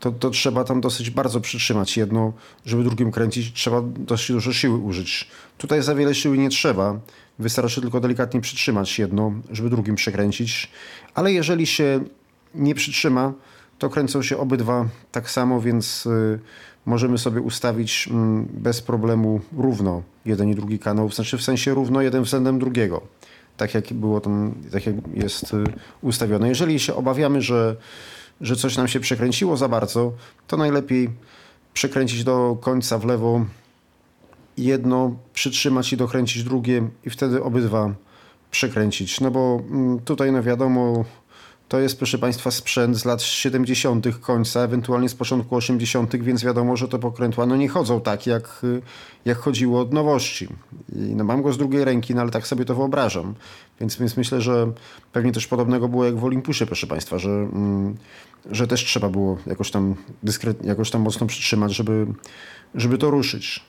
to, 0.00 0.12
to 0.12 0.30
trzeba 0.30 0.64
tam 0.64 0.80
dosyć 0.80 1.10
bardzo 1.10 1.40
przytrzymać 1.40 1.96
jedno, 1.96 2.32
żeby 2.66 2.84
drugim 2.84 3.10
kręcić, 3.10 3.52
trzeba 3.52 3.82
dość 3.82 4.32
dużo 4.32 4.52
siły 4.52 4.78
użyć. 4.78 5.28
Tutaj 5.58 5.82
za 5.82 5.94
wiele 5.94 6.14
siły 6.14 6.38
nie 6.38 6.50
trzeba, 6.50 7.00
wystarczy 7.38 7.80
tylko 7.80 8.00
delikatnie 8.00 8.40
przytrzymać 8.40 8.98
jedno, 8.98 9.32
żeby 9.50 9.70
drugim 9.70 9.94
przekręcić, 9.94 10.70
ale 11.14 11.32
jeżeli 11.32 11.66
się 11.66 12.04
nie 12.54 12.74
przytrzyma, 12.74 13.32
to 13.78 13.90
kręcą 13.90 14.22
się 14.22 14.38
obydwa 14.38 14.88
tak 15.12 15.30
samo, 15.30 15.60
więc 15.60 16.06
y, 16.06 16.38
możemy 16.86 17.18
sobie 17.18 17.40
ustawić 17.40 18.08
mm, 18.10 18.48
bez 18.50 18.82
problemu 18.82 19.40
równo 19.56 20.02
jeden 20.24 20.50
i 20.50 20.54
drugi 20.54 20.78
kanał, 20.78 21.10
znaczy 21.10 21.38
w 21.38 21.42
sensie 21.42 21.74
równo 21.74 22.02
jeden 22.02 22.22
względem 22.22 22.58
drugiego. 22.58 23.00
Tak 23.56 23.74
jak 23.74 23.92
było 23.92 24.20
tam, 24.20 24.54
tak 24.72 24.86
jak 24.86 24.94
jest 25.14 25.54
y, 25.54 25.64
ustawione. 26.02 26.48
Jeżeli 26.48 26.80
się 26.80 26.94
obawiamy, 26.94 27.42
że, 27.42 27.76
że 28.40 28.56
coś 28.56 28.76
nam 28.76 28.88
się 28.88 29.00
przekręciło 29.00 29.56
za 29.56 29.68
bardzo, 29.68 30.12
to 30.46 30.56
najlepiej 30.56 31.10
przekręcić 31.74 32.24
do 32.24 32.58
końca 32.60 32.98
w 32.98 33.04
lewo 33.04 33.44
jedno, 34.58 35.16
przytrzymać 35.34 35.92
i 35.92 35.96
dokręcić 35.96 36.44
drugie 36.44 36.88
i 37.04 37.10
wtedy 37.10 37.42
obydwa 37.42 37.94
przekręcić. 38.50 39.20
No 39.20 39.30
bo 39.30 39.62
mm, 39.70 40.00
tutaj 40.00 40.32
no 40.32 40.42
wiadomo, 40.42 41.04
to 41.68 41.80
jest, 41.80 41.98
proszę 41.98 42.18
Państwa, 42.18 42.50
sprzęt 42.50 42.96
z 42.96 43.04
lat 43.04 43.22
70. 43.22 44.06
końca, 44.20 44.60
ewentualnie 44.60 45.08
z 45.08 45.14
początku 45.14 45.56
80., 45.56 46.16
więc 46.16 46.44
wiadomo, 46.44 46.76
że 46.76 46.88
te 46.88 46.98
pokrętła 46.98 47.46
no 47.46 47.56
nie 47.56 47.68
chodzą 47.68 48.00
tak, 48.00 48.26
jak, 48.26 48.62
jak 49.24 49.38
chodziło 49.38 49.80
od 49.80 49.92
nowości. 49.92 50.48
I 50.96 50.98
no 50.98 51.24
mam 51.24 51.42
go 51.42 51.52
z 51.52 51.58
drugiej 51.58 51.84
ręki, 51.84 52.14
no 52.14 52.20
ale 52.20 52.30
tak 52.30 52.46
sobie 52.46 52.64
to 52.64 52.74
wyobrażam. 52.74 53.34
Więc, 53.80 53.96
więc 53.96 54.16
myślę, 54.16 54.40
że 54.40 54.72
pewnie 55.12 55.32
coś 55.32 55.46
podobnego 55.46 55.88
było 55.88 56.04
jak 56.04 56.16
w 56.16 56.24
Olympusie, 56.24 56.66
proszę 56.66 56.86
Państwa, 56.86 57.18
że, 57.18 57.30
mm, 57.30 57.96
że 58.50 58.66
też 58.66 58.84
trzeba 58.84 59.08
było 59.08 59.38
jakoś 59.46 59.70
tam 59.70 59.94
dyskretnie, 60.22 60.68
jakoś 60.68 60.90
tam 60.90 61.02
mocno 61.02 61.26
przytrzymać, 61.26 61.74
żeby, 61.74 62.06
żeby 62.74 62.98
to 62.98 63.10
ruszyć. 63.10 63.64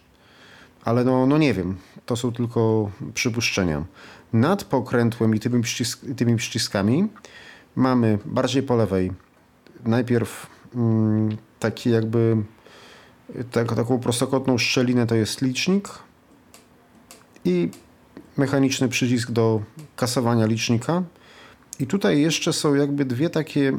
Ale 0.84 1.04
no, 1.04 1.26
no 1.26 1.38
nie 1.38 1.54
wiem, 1.54 1.78
to 2.06 2.16
są 2.16 2.32
tylko 2.32 2.92
przypuszczenia. 3.14 3.84
Nad 4.34 4.64
pokrętłem 4.64 5.36
i 5.36 5.40
tymi, 5.40 5.62
przycisk 5.62 6.06
tymi 6.18 6.36
przyciskami 6.36 7.08
mamy 7.76 8.20
bardziej 8.26 8.64
po 8.64 8.76
lewej 8.76 9.12
najpierw 9.86 10.48
mm, 10.76 11.38
taki 11.60 11.90
jakby 11.90 12.38
tak, 13.52 13.76
taką 13.76 14.00
prostokątną 14.00 14.58
szczelinę 14.58 15.08
to 15.08 15.16
jest 15.16 15.42
licznik 15.42 15.90
i 17.46 17.70
mechaniczny 18.38 18.90
przycisk 18.90 19.32
do 19.32 19.62
kasowania 19.96 20.46
licznika. 20.46 21.04
I 21.80 21.88
tutaj 21.88 22.22
jeszcze 22.22 22.54
są 22.54 22.76
jakby 22.76 23.06
dwie 23.06 23.30
takie, 23.30 23.78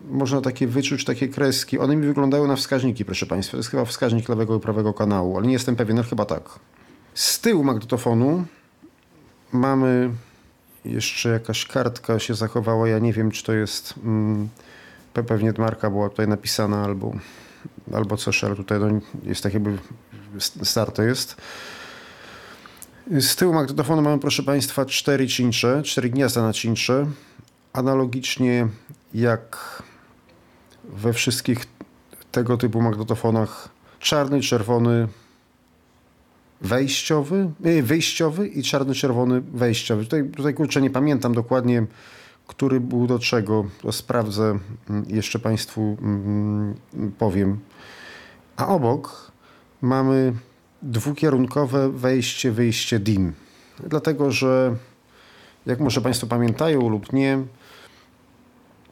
można 0.00 0.40
takie 0.40 0.66
wyczuć, 0.66 1.04
takie 1.04 1.28
kreski. 1.28 1.78
One 1.78 1.96
mi 1.96 2.06
wyglądają 2.06 2.46
na 2.46 2.56
wskaźniki, 2.56 3.04
proszę 3.04 3.26
Państwa. 3.26 3.50
To 3.50 3.56
jest 3.56 3.70
chyba 3.70 3.84
wskaźnik 3.84 4.28
lewego 4.28 4.56
i 4.56 4.60
prawego 4.60 4.94
kanału, 4.94 5.36
ale 5.36 5.46
nie 5.46 5.52
jestem 5.52 5.76
pewien, 5.76 5.98
ale 5.98 6.06
chyba 6.06 6.24
tak. 6.24 6.58
Z 7.14 7.40
tyłu 7.40 7.64
magnetofonu 7.64 8.44
mamy 9.52 10.10
jeszcze 10.86 11.28
jakaś 11.28 11.66
kartka 11.66 12.18
się 12.18 12.34
zachowała. 12.34 12.88
Ja 12.88 12.98
nie 12.98 13.12
wiem, 13.12 13.30
czy 13.30 13.44
to 13.44 13.52
jest. 13.52 13.94
Mm, 14.04 14.48
pewnie 15.12 15.52
marka 15.58 15.90
była 15.90 16.08
tutaj 16.08 16.28
napisana 16.28 16.84
albo, 16.84 17.12
albo 17.92 18.16
coś, 18.16 18.44
ale 18.44 18.56
tutaj 18.56 18.80
no, 18.80 19.00
jest 19.22 19.42
tak 19.42 19.54
jakby 19.54 19.78
starte 20.62 21.04
jest. 21.04 21.36
Z 23.20 23.36
tyłu 23.36 23.54
magnetofonu 23.54 24.02
mamy, 24.02 24.18
proszę 24.18 24.42
Państwa, 24.42 24.84
cztery 24.84 25.28
cincze, 25.28 25.82
cztery 25.82 26.10
gniazda 26.10 26.42
na 26.42 26.52
cincze. 26.52 27.06
Analogicznie 27.72 28.68
jak 29.14 29.82
we 30.84 31.12
wszystkich 31.12 31.66
tego 32.32 32.56
typu 32.56 32.82
magnetofonach 32.82 33.68
czarny, 33.98 34.40
czerwony, 34.40 35.08
wejściowy, 36.60 37.50
e, 37.64 37.82
wyjściowy 37.82 38.48
i 38.48 38.62
czarno-czerwony 38.62 39.40
wejściowy. 39.40 40.04
Tutaj, 40.04 40.30
tutaj 40.36 40.54
kurczę 40.54 40.80
nie 40.82 40.90
pamiętam 40.90 41.34
dokładnie, 41.34 41.86
który 42.46 42.80
był 42.80 43.06
do 43.06 43.18
czego. 43.18 43.64
To 43.82 43.92
sprawdzę, 43.92 44.58
mm, 44.90 45.04
jeszcze 45.08 45.38
Państwu 45.38 45.96
mm, 46.02 46.74
powiem. 47.18 47.58
A 48.56 48.68
obok 48.68 49.32
mamy 49.82 50.32
dwukierunkowe 50.82 51.92
wejście, 51.92 52.52
wyjście 52.52 52.98
DIN. 52.98 53.32
Dlatego, 53.86 54.32
że 54.32 54.76
jak 55.66 55.80
może 55.80 56.00
Państwo 56.00 56.26
pamiętają 56.26 56.88
lub 56.88 57.12
nie, 57.12 57.38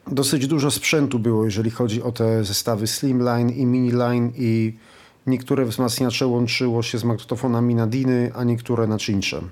dosyć 0.07 0.47
dużo 0.47 0.71
sprzętu 0.71 1.19
było, 1.19 1.45
jeżeli 1.45 1.71
chodzi 1.71 2.03
o 2.03 2.13
te 2.13 2.45
zestawy 2.45 2.87
Slimline 2.87 3.51
i 3.51 3.67
Miniline 3.67 4.33
i 4.37 4.75
Niektóre 5.27 5.65
wzmacniacze 5.65 6.27
łączyło 6.27 6.83
się 6.83 6.99
z 6.99 7.05
magnetofonami 7.05 7.75
na 7.75 7.87
diny, 7.87 8.31
a 8.35 8.45
niektóre 8.45 8.87
na 8.87 8.99
cincze. 8.99 9.43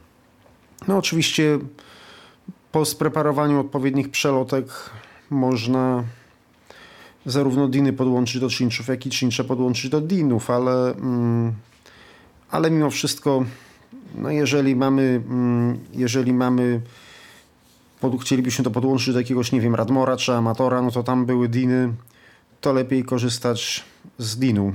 No 0.88 0.98
oczywiście 0.98 1.58
po 2.72 2.84
spreparowaniu 2.84 3.60
odpowiednich 3.60 4.10
przelotek 4.10 4.66
można 5.30 6.04
zarówno 7.26 7.68
diny 7.68 7.92
podłączyć 7.92 8.40
do 8.40 8.48
cinczów, 8.48 8.88
jak 8.88 9.06
i 9.06 9.10
cincze 9.10 9.44
podłączyć 9.44 9.90
do 9.90 10.00
dinów, 10.00 10.50
ale, 10.50 10.94
mm, 10.94 11.52
ale 12.50 12.70
mimo 12.70 12.90
wszystko 12.90 13.44
No 14.14 14.30
jeżeli 14.30 14.76
mamy, 14.76 15.22
mm, 15.28 15.78
jeżeli 15.92 16.32
mamy 16.32 16.80
pod, 18.00 18.22
chcielibyśmy 18.22 18.64
to 18.64 18.70
podłączyć 18.70 19.14
do 19.14 19.20
jakiegoś, 19.20 19.52
nie 19.52 19.60
wiem, 19.60 19.74
Radmora 19.74 20.16
czy 20.16 20.32
Amatora, 20.32 20.82
no 20.82 20.90
to 20.90 21.02
tam 21.02 21.26
były 21.26 21.48
diny, 21.48 21.92
to 22.60 22.72
lepiej 22.72 23.04
korzystać 23.04 23.84
z 24.18 24.36
dinu, 24.36 24.72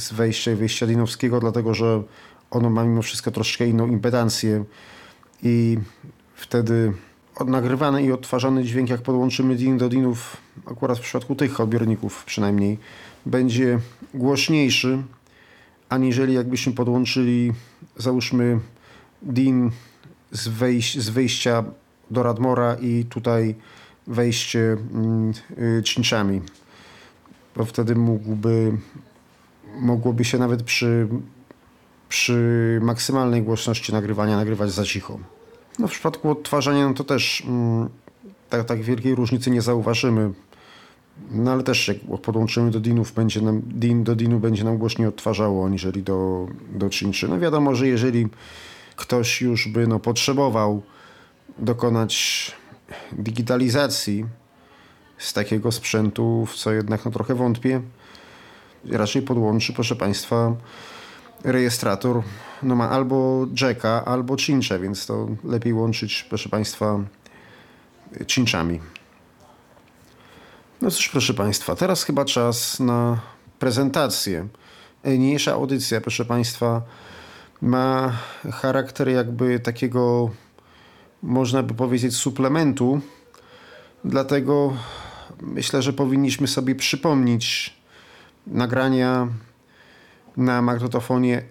z 0.00 0.12
wejścia 0.12 0.52
i 0.52 0.54
wyjścia 0.54 0.86
dinowskiego, 0.86 1.40
dlatego 1.40 1.74
że 1.74 2.02
ono 2.50 2.70
ma 2.70 2.84
mimo 2.84 3.02
wszystko 3.02 3.30
troszkę 3.30 3.66
inną 3.66 3.86
impedancję 3.86 4.64
i 5.42 5.78
wtedy 6.34 6.92
nagrywany 7.46 8.02
i 8.02 8.12
odtwarzany 8.12 8.64
dźwięk, 8.64 8.90
jak 8.90 9.02
podłączymy 9.02 9.56
DIN 9.56 9.78
do 9.78 9.88
DINów, 9.88 10.36
akurat 10.66 10.98
w 10.98 11.00
przypadku 11.00 11.34
tych 11.34 11.60
odbiorników 11.60 12.24
przynajmniej, 12.24 12.78
będzie 13.26 13.78
głośniejszy, 14.14 15.02
aniżeli 15.88 16.34
jakbyśmy 16.34 16.72
podłączyli, 16.72 17.52
załóżmy, 17.96 18.60
DIN 19.22 19.70
z, 20.30 20.48
wejś 20.48 20.94
z 20.94 21.08
wyjścia 21.08 21.64
do 22.10 22.22
Radmora 22.22 22.74
i 22.74 23.04
tutaj 23.04 23.54
wejście 24.06 24.76
yy, 25.56 25.82
cinczami. 25.82 26.40
Bo 27.56 27.64
wtedy 27.64 27.94
mógłby, 27.94 28.72
mogłoby 29.80 30.24
się 30.24 30.38
nawet 30.38 30.62
przy, 30.62 31.08
przy 32.08 32.78
maksymalnej 32.82 33.42
głośności 33.42 33.92
nagrywania 33.92 34.36
nagrywać 34.36 34.72
za 34.72 34.84
cicho. 34.84 35.18
No 35.78 35.88
w 35.88 35.90
przypadku 35.90 36.30
odtwarzania 36.30 36.88
no 36.88 36.94
to 36.94 37.04
też 37.04 37.42
mm, 37.46 37.88
tak, 38.50 38.64
tak 38.64 38.82
wielkiej 38.82 39.14
różnicy 39.14 39.50
nie 39.50 39.62
zauważymy. 39.62 40.32
No 41.30 41.52
ale 41.52 41.62
też 41.62 41.88
jak 41.88 41.96
podłączymy 42.22 42.70
do 42.70 42.80
DINów, 42.80 43.12
będzie 43.12 43.40
nam, 43.40 43.60
DIN 43.64 44.04
do 44.04 44.16
DINu 44.16 44.40
będzie 44.40 44.64
nam 44.64 44.78
głośniej 44.78 45.08
odtwarzało, 45.08 45.66
aniżeli 45.66 46.02
do, 46.02 46.48
do 46.72 46.90
czynczy. 46.90 47.28
No 47.28 47.38
wiadomo, 47.38 47.74
że 47.74 47.88
jeżeli 47.88 48.28
ktoś 48.96 49.40
już 49.40 49.68
by 49.68 49.86
no, 49.86 49.98
potrzebował 49.98 50.82
dokonać 51.58 52.52
digitalizacji 53.12 54.26
z 55.18 55.32
takiego 55.32 55.72
sprzętu, 55.72 56.46
w 56.46 56.54
co 56.54 56.72
jednak 56.72 57.04
no, 57.04 57.10
trochę 57.10 57.34
wątpię, 57.34 57.82
raczej 58.84 59.22
podłączy, 59.22 59.72
proszę 59.72 59.96
Państwa, 59.96 60.56
rejestrator 61.44 62.22
no 62.62 62.76
ma 62.76 62.90
albo 62.90 63.46
jacka, 63.60 64.04
albo 64.04 64.36
cincze, 64.36 64.78
więc 64.78 65.06
to 65.06 65.28
lepiej 65.44 65.72
łączyć, 65.72 66.26
proszę 66.28 66.48
Państwa, 66.48 67.00
cinczami. 68.26 68.80
No 70.82 70.90
cóż, 70.90 71.08
proszę 71.08 71.34
Państwa, 71.34 71.76
teraz 71.76 72.02
chyba 72.02 72.24
czas 72.24 72.80
na 72.80 73.20
prezentację. 73.58 74.48
Niniejsza 75.04 75.52
audycja, 75.52 76.00
proszę 76.00 76.24
Państwa, 76.24 76.82
ma 77.62 78.12
charakter 78.52 79.08
jakby 79.08 79.60
takiego, 79.60 80.30
można 81.22 81.62
by 81.62 81.74
powiedzieć, 81.74 82.16
suplementu. 82.16 83.00
Dlatego 84.04 84.72
myślę, 85.40 85.82
że 85.82 85.92
powinniśmy 85.92 86.46
sobie 86.46 86.74
przypomnieć 86.74 87.79
nagrania 88.46 89.28
na 90.36 90.62
magnetofonie 90.62 91.42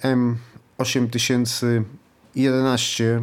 M8011 0.80 3.22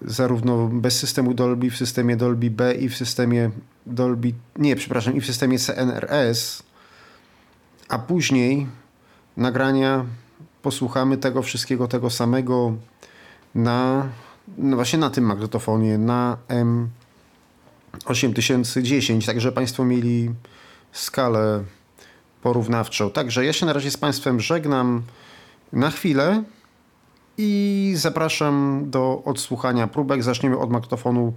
zarówno 0.00 0.68
bez 0.68 0.98
systemu 0.98 1.34
Dolby, 1.34 1.70
w 1.70 1.76
systemie 1.76 2.16
Dolby 2.16 2.50
B 2.50 2.74
i 2.74 2.88
w 2.88 2.96
systemie 2.96 3.50
Dolby, 3.86 4.32
nie, 4.56 4.76
przepraszam, 4.76 5.14
i 5.14 5.20
w 5.20 5.26
systemie 5.26 5.58
CNRS, 5.58 6.62
a 7.88 7.98
później 7.98 8.66
nagrania 9.36 10.04
posłuchamy 10.62 11.16
tego 11.16 11.42
wszystkiego, 11.42 11.88
tego 11.88 12.10
samego 12.10 12.72
na, 13.54 14.08
no 14.58 14.76
właśnie 14.76 14.98
na 14.98 15.10
tym 15.10 15.24
magnetofonie, 15.24 15.98
na 15.98 16.36
M8010, 18.04 19.26
także 19.26 19.52
Państwo 19.52 19.84
mieli 19.84 20.30
skalę 20.92 21.64
porównawczą. 22.48 23.10
Także 23.10 23.44
ja 23.44 23.52
się 23.52 23.66
na 23.66 23.72
razie 23.72 23.90
z 23.90 23.96
Państwem 23.96 24.40
żegnam 24.40 25.02
na 25.72 25.90
chwilę 25.90 26.42
i 27.38 27.92
zapraszam 27.96 28.84
do 28.90 29.22
odsłuchania 29.24 29.86
próbek. 29.86 30.22
Zaczniemy 30.22 30.58
od 30.58 30.70
magnetofonu 30.70 31.32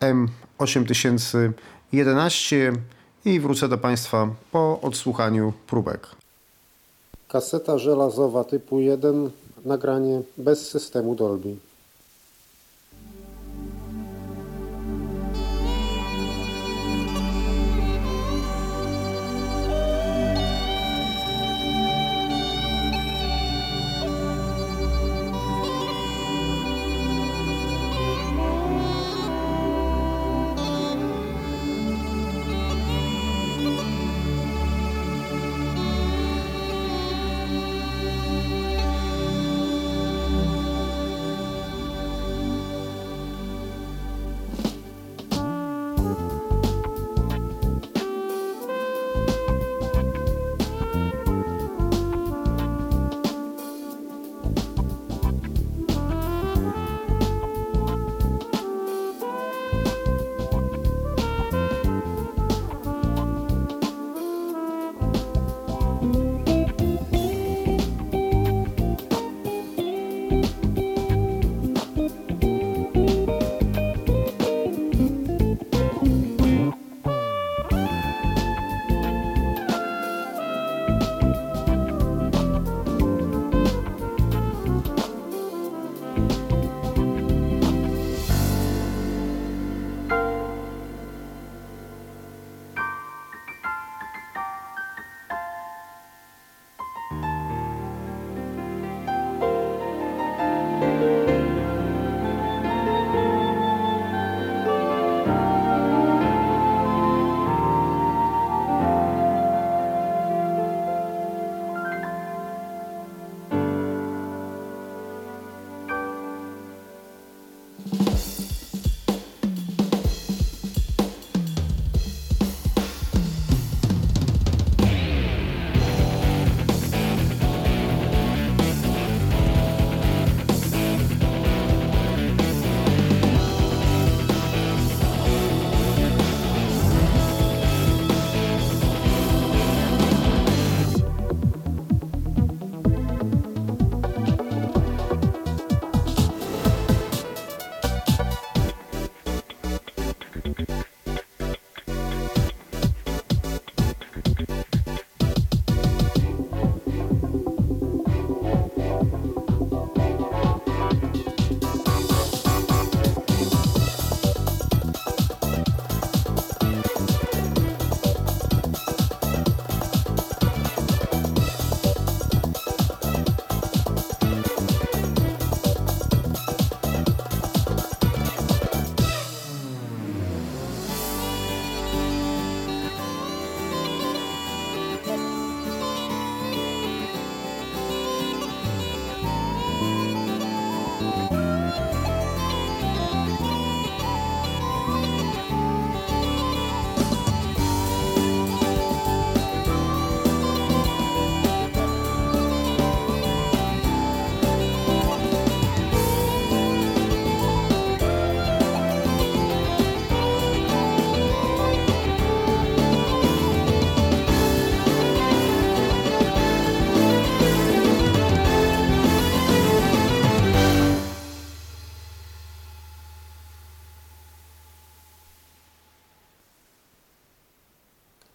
M8011 0.00 2.76
i 3.24 3.40
wrócę 3.40 3.68
do 3.68 3.78
Państwa 3.78 4.28
po 4.52 4.80
odsłuchaniu 4.80 5.52
próbek. 5.66 6.08
Kaseta 7.28 7.78
żelazowa 7.78 8.44
typu 8.44 8.80
1, 8.80 9.30
nagranie 9.64 10.22
bez 10.38 10.70
systemu 10.70 11.14
Dolby. 11.14 11.56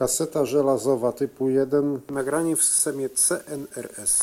Kaseta 0.00 0.44
żelazowa 0.44 1.12
typu 1.12 1.48
1, 1.50 2.00
nagranie 2.10 2.56
w 2.56 2.64
systemie 2.64 3.08
CNRS. 3.08 4.22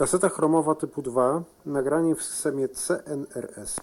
Kaseta 0.00 0.28
chromowa 0.28 0.74
typu 0.74 1.02
2, 1.02 1.42
nagranie 1.66 2.14
w 2.14 2.22
systemie 2.22 2.68
CNRS. 2.68 3.76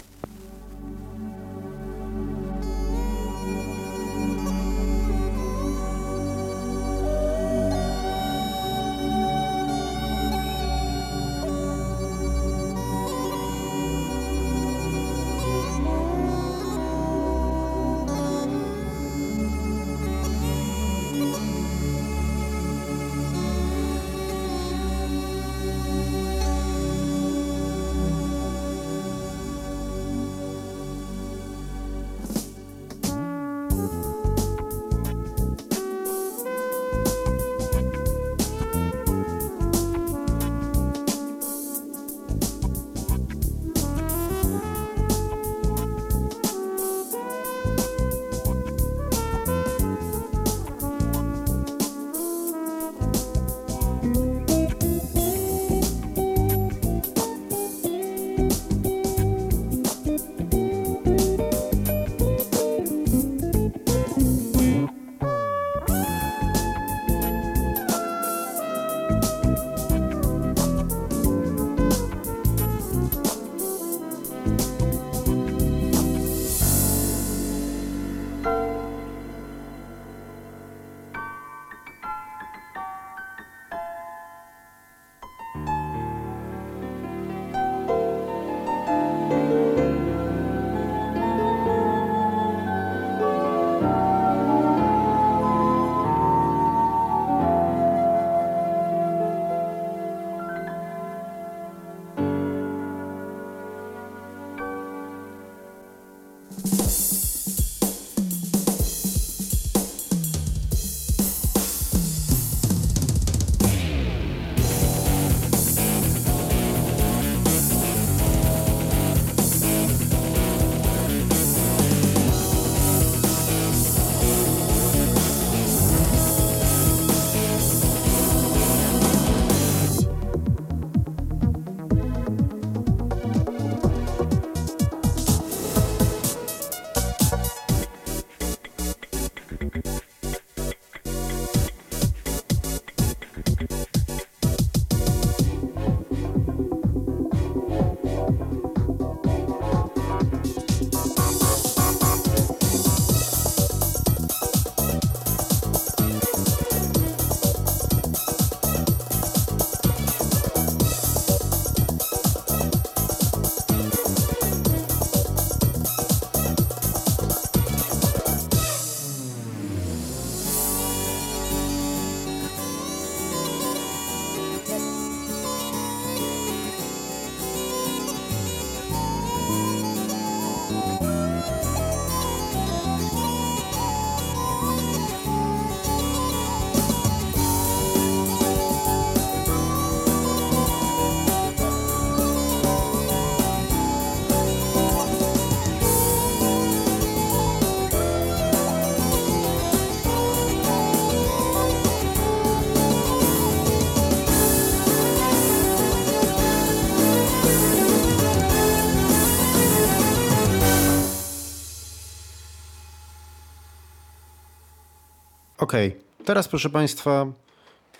Teraz 216.28 216.48
proszę 216.48 216.70
Państwa, 216.70 217.26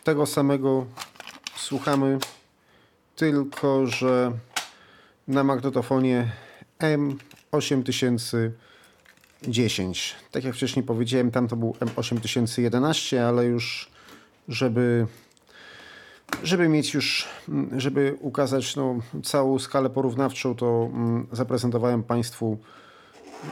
tego 0.04 0.26
samego 0.26 0.86
słuchamy, 1.56 2.20
tylko 3.16 3.88
że 3.88 4.32
na 5.28 5.44
magnetofonie 5.44 6.32
M8010. 7.52 10.14
Tak 10.32 10.44
jak 10.44 10.56
wcześniej 10.56 10.86
powiedziałem, 10.86 11.32
tam 11.32 11.48
to 11.48 11.56
był 11.56 11.72
M8011, 11.72 13.18
ale 13.18 13.46
już 13.46 13.90
żeby 14.48 15.08
żeby 16.44 16.70
mieć 16.70 16.94
już, 16.94 17.28
żeby 17.78 18.18
ukazać 18.20 18.76
no, 18.76 18.96
całą 19.24 19.60
skalę 19.60 19.90
porównawczą, 19.90 20.56
to 20.56 20.90
mm, 20.94 21.28
zaprezentowałem 21.32 22.04
Państwu, 22.04 22.58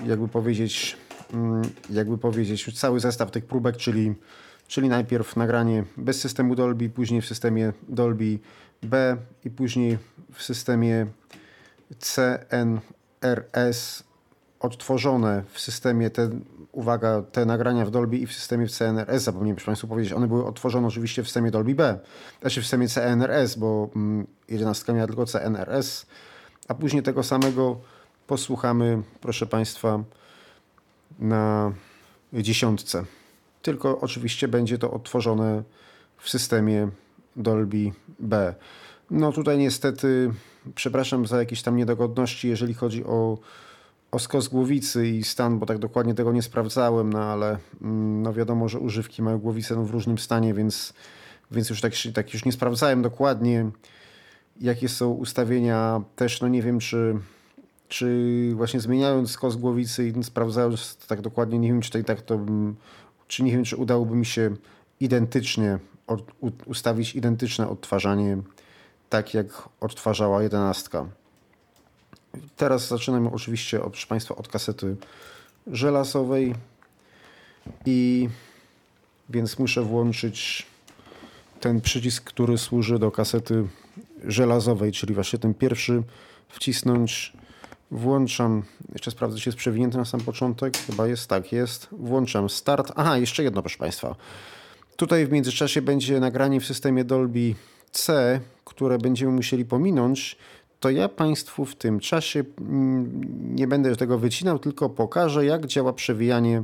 jakby 0.05 0.27
powiedzieć, 0.27 0.97
Mm, 1.33 1.61
jakby 1.89 2.17
powiedzieć, 2.17 2.79
cały 2.79 2.99
zestaw 2.99 3.31
tych 3.31 3.45
próbek, 3.45 3.77
czyli, 3.77 4.13
czyli 4.67 4.89
najpierw 4.89 5.35
nagranie 5.35 5.83
bez 5.97 6.21
systemu 6.21 6.55
Dolby, 6.55 6.89
później 6.89 7.21
w 7.21 7.25
systemie 7.25 7.73
Dolby 7.89 8.39
B 8.83 9.17
i 9.45 9.49
później 9.49 9.97
w 10.33 10.43
systemie 10.43 11.07
CNRS 11.99 14.03
odtworzone 14.59 15.43
w 15.49 15.59
systemie 15.59 16.09
te, 16.09 16.29
uwaga, 16.71 17.21
te 17.21 17.45
nagrania 17.45 17.85
w 17.85 17.91
Dolby 17.91 18.17
i 18.17 18.27
w 18.27 18.33
systemie 18.33 18.67
w 18.67 18.71
CNRS, 18.71 19.23
zapomniałem 19.23 19.57
Państwu 19.65 19.87
powiedzieć, 19.87 20.13
one 20.13 20.27
były 20.27 20.45
odtworzone 20.45 20.87
oczywiście 20.87 21.23
w 21.23 21.25
systemie 21.25 21.51
Dolby 21.51 21.75
B, 21.75 21.99
znaczy 22.41 22.61
w 22.61 22.63
systemie 22.63 22.87
CNRS, 22.87 23.55
bo 23.55 23.89
mm, 23.95 24.27
11 24.49 24.93
miała 24.93 25.07
tylko 25.07 25.25
CNRS, 25.25 26.05
a 26.67 26.73
później 26.73 27.03
tego 27.03 27.23
samego 27.23 27.79
posłuchamy, 28.27 29.01
proszę 29.21 29.45
Państwa, 29.45 30.03
na 31.19 31.71
dziesiątce. 32.33 33.05
Tylko 33.65 33.99
oczywiście 33.99 34.47
będzie 34.47 34.77
to 34.77 34.91
odtworzone 34.91 35.63
w 36.17 36.29
systemie 36.29 36.87
Dolby 37.35 37.91
B. 38.19 38.55
No 39.11 39.31
tutaj 39.31 39.57
niestety, 39.57 40.31
przepraszam 40.75 41.27
za 41.27 41.39
jakieś 41.39 41.61
tam 41.61 41.75
niedogodności, 41.75 42.47
jeżeli 42.47 42.73
chodzi 42.73 43.05
o, 43.05 43.37
o 44.11 44.19
skos 44.19 44.47
głowicy 44.47 45.07
i 45.07 45.23
stan, 45.23 45.59
bo 45.59 45.65
tak 45.65 45.77
dokładnie 45.77 46.13
tego 46.13 46.31
nie 46.31 46.41
sprawdzałem, 46.41 47.13
no 47.13 47.19
ale 47.23 47.57
mm, 47.81 48.21
no 48.21 48.33
wiadomo, 48.33 48.69
że 48.69 48.79
używki 48.79 49.21
mają 49.21 49.37
głowicę 49.37 49.75
no 49.75 49.83
w 49.83 49.91
różnym 49.91 50.17
stanie, 50.17 50.53
więc, 50.53 50.93
więc 51.51 51.69
już 51.69 51.81
tak, 51.81 51.93
tak 52.13 52.33
już 52.33 52.45
nie 52.45 52.51
sprawdzałem 52.51 53.01
dokładnie. 53.01 53.69
jakie 54.61 54.89
są 54.89 55.11
ustawienia 55.11 56.01
też, 56.15 56.41
no 56.41 56.47
nie 56.47 56.61
wiem, 56.61 56.79
czy, 56.79 57.15
czy 57.87 58.51
właśnie 58.55 58.79
zmieniając 58.79 59.31
skos 59.31 59.55
głowicy 59.55 60.07
i 60.07 60.23
sprawdzając 60.23 60.97
tak 61.07 61.21
dokładnie, 61.21 61.59
nie 61.59 61.67
wiem, 61.67 61.81
czy 61.81 62.03
tak 62.03 62.21
to, 62.21 62.39
czy 63.27 63.43
nie 63.43 63.51
wiem, 63.51 63.63
czy 63.63 63.77
udałoby 63.77 64.15
mi 64.15 64.25
się 64.25 64.55
identycznie 64.99 65.79
ustawić 66.65 67.15
identyczne 67.15 67.69
odtwarzanie, 67.69 68.37
tak 69.09 69.33
jak 69.33 69.69
odtwarzała 69.81 70.43
jedenastka. 70.43 71.05
Teraz 72.55 72.87
zaczynamy 72.87 73.31
oczywiście, 73.31 73.83
od, 73.83 73.91
proszę 73.91 74.07
Państwa, 74.07 74.35
od 74.35 74.47
kasety 74.47 74.95
żelazowej 75.67 76.55
i 77.85 78.29
więc 79.29 79.59
muszę 79.59 79.81
włączyć 79.81 80.65
ten 81.59 81.81
przycisk, 81.81 82.23
który 82.23 82.57
służy 82.57 82.99
do 82.99 83.11
kasety 83.11 83.67
żelazowej, 84.23 84.91
czyli 84.91 85.13
właśnie 85.13 85.39
ten 85.39 85.53
pierwszy 85.53 86.03
wcisnąć. 86.49 87.33
Włączam, 87.91 88.63
jeszcze 88.93 89.11
sprawdzę, 89.11 89.39
czy 89.39 89.49
jest 89.49 89.57
przewinięty 89.57 89.97
na 89.97 90.05
sam 90.05 90.21
początek. 90.21 90.77
Chyba 90.77 91.07
jest 91.07 91.29
tak, 91.29 91.51
jest. 91.51 91.87
Włączam 91.91 92.49
start. 92.49 92.91
Aha, 92.95 93.17
jeszcze 93.17 93.43
jedno, 93.43 93.61
proszę 93.61 93.77
Państwa. 93.77 94.15
Tutaj 94.95 95.25
w 95.25 95.31
międzyczasie 95.31 95.81
będzie 95.81 96.19
nagranie 96.19 96.61
w 96.61 96.65
systemie 96.65 97.03
Dolby 97.03 97.55
C, 97.91 98.39
które 98.65 98.97
będziemy 98.97 99.31
musieli 99.31 99.65
pominąć. 99.65 100.37
To 100.79 100.89
ja 100.89 101.09
Państwu 101.09 101.65
w 101.65 101.75
tym 101.75 101.99
czasie 101.99 102.43
mm, 102.61 103.55
nie 103.55 103.67
będę 103.67 103.95
tego 103.95 104.19
wycinał, 104.19 104.59
tylko 104.59 104.89
pokażę, 104.89 105.45
jak 105.45 105.65
działa 105.65 105.93
przewijanie 105.93 106.63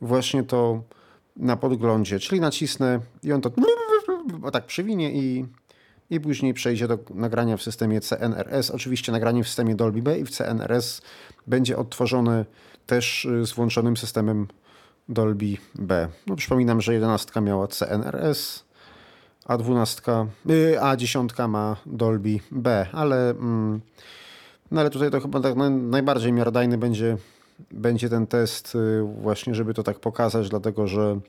właśnie 0.00 0.42
to 0.42 0.82
na 1.36 1.56
podglądzie. 1.56 2.18
Czyli 2.18 2.40
nacisnę 2.40 3.00
i 3.22 3.32
on 3.32 3.40
to 3.40 3.50
tak 4.52 4.66
przywinie 4.66 5.12
i, 5.12 5.44
i 6.10 6.20
później 6.20 6.54
przejdzie 6.54 6.88
do 6.88 6.98
nagrania 7.14 7.56
w 7.56 7.62
systemie 7.62 8.00
CNRS. 8.00 8.70
Oczywiście 8.70 9.12
nagranie 9.12 9.44
w 9.44 9.46
systemie 9.46 9.74
Dolby 9.74 10.02
B 10.02 10.18
i 10.18 10.24
w 10.24 10.30
CNRS 10.30 11.02
będzie 11.46 11.76
odtworzone 11.76 12.44
też 12.86 13.24
y, 13.24 13.46
z 13.46 13.52
włączonym 13.52 13.96
systemem 13.96 14.46
Dolby 15.08 15.56
B. 15.74 16.08
No, 16.26 16.36
przypominam, 16.36 16.80
że 16.80 16.94
11 16.94 17.40
miała 17.40 17.68
CNRS, 17.68 18.64
a 19.44 19.58
12, 19.58 20.26
y, 20.50 20.80
a 20.80 20.96
10 20.96 21.32
ma 21.48 21.76
Dolby 21.86 22.40
B, 22.50 22.86
ale, 22.92 23.30
mm, 23.30 23.80
no 24.70 24.80
ale 24.80 24.90
tutaj 24.90 25.10
to 25.10 25.20
chyba 25.20 25.40
tak 25.40 25.54
najbardziej 25.70 26.32
miarodajny 26.32 26.78
będzie, 26.78 27.16
będzie 27.70 28.08
ten 28.08 28.26
test 28.26 28.74
y, 28.74 29.02
właśnie, 29.02 29.54
żeby 29.54 29.74
to 29.74 29.82
tak 29.82 30.00
pokazać, 30.00 30.48
dlatego 30.48 30.86
że 30.86 31.20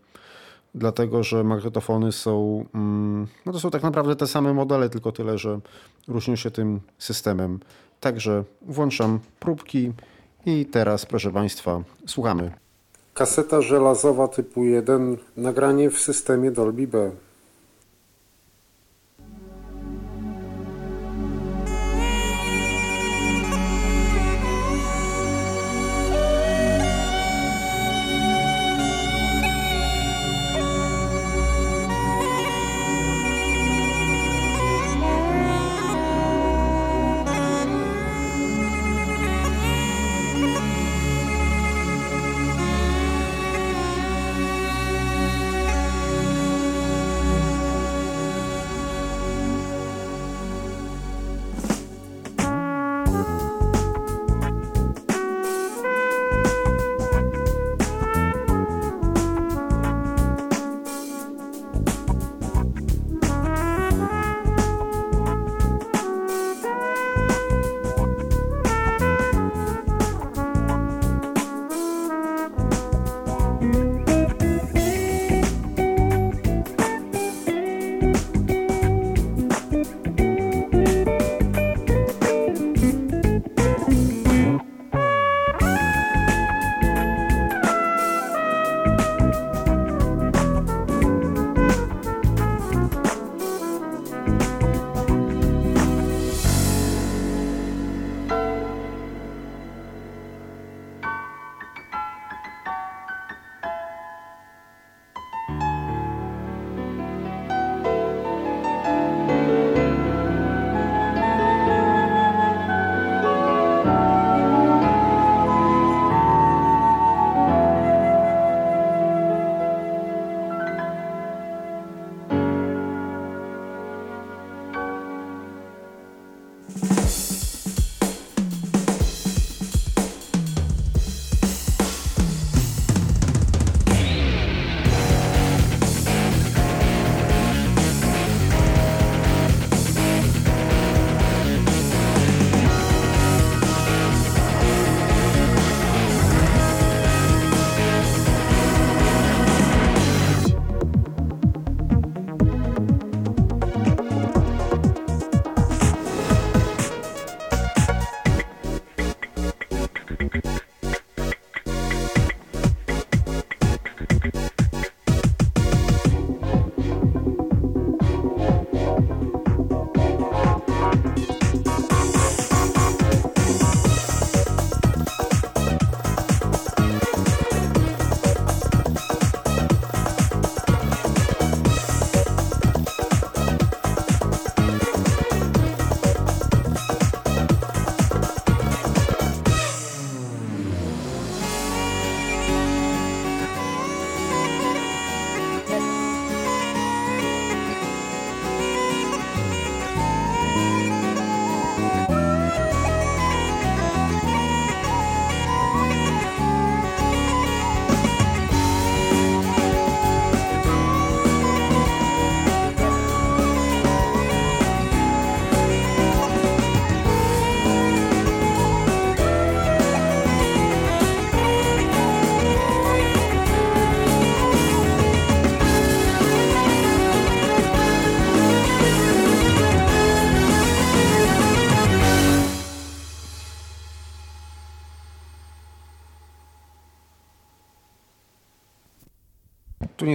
dlatego 0.75 1.23
że 1.23 1.43
magnetofony 1.43 2.11
są, 2.11 2.65
mm, 2.75 3.27
no 3.45 3.51
to 3.51 3.59
są 3.59 3.71
tak 3.71 3.83
naprawdę 3.83 4.15
te 4.15 4.27
same 4.27 4.53
modele, 4.53 4.89
tylko 4.89 5.11
tyle, 5.11 5.37
że 5.37 5.59
różnią 6.07 6.35
się 6.35 6.51
tym 6.51 6.79
systemem. 6.97 7.59
Także 7.99 8.43
włączam 8.61 9.19
próbki 9.39 9.91
i 10.45 10.65
teraz, 10.65 11.05
proszę 11.05 11.31
Państwa, 11.31 11.83
słuchamy. 12.07 12.51
Kaseta 13.13 13.61
żelazowa 13.61 14.27
typu 14.27 14.63
1, 14.63 15.17
nagranie 15.37 15.89
w 15.89 15.99
systemie 15.99 16.51
Dolby 16.51 16.87
B. 16.87 17.11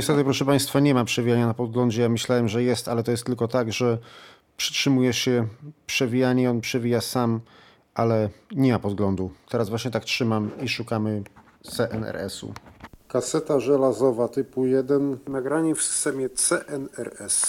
niestety, 0.00 0.24
proszę 0.24 0.44
Państwa, 0.44 0.80
nie 0.80 0.94
ma 0.94 1.04
przewijania 1.04 1.46
na 1.46 1.54
podglądzie. 1.54 2.02
Ja 2.02 2.08
myślałem, 2.08 2.48
że 2.48 2.62
jest, 2.62 2.88
ale 2.88 3.02
to 3.02 3.10
jest 3.10 3.24
tylko 3.24 3.48
tak, 3.48 3.72
że 3.72 3.98
przytrzymuje 4.56 5.12
się 5.12 5.46
przewijanie, 5.86 6.50
on 6.50 6.60
przewija 6.60 7.00
sam, 7.00 7.40
ale 7.94 8.28
nie 8.52 8.72
ma 8.72 8.78
podglądu. 8.78 9.30
Teraz 9.48 9.68
właśnie 9.68 9.90
tak 9.90 10.04
trzymam 10.04 10.50
i 10.62 10.68
szukamy 10.68 11.22
CNRS-u. 11.62 12.52
Kaseta 13.08 13.60
żelazowa 13.60 14.28
typu 14.28 14.66
1, 14.66 15.18
nagranie 15.28 15.74
w 15.74 15.82
systemie 15.82 16.28
CNRS. 16.28 17.48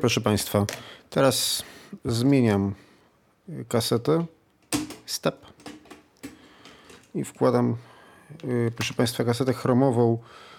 Proszę 0.00 0.20
Państwa, 0.20 0.66
teraz 1.10 1.62
zmieniam 2.04 2.74
kasetę, 3.68 4.24
step. 5.06 5.46
I 7.14 7.24
wkładam, 7.24 7.76
y, 8.44 8.72
proszę 8.76 8.94
Państwa, 8.94 9.24
kasetę 9.24 9.52
chromową 9.52 10.18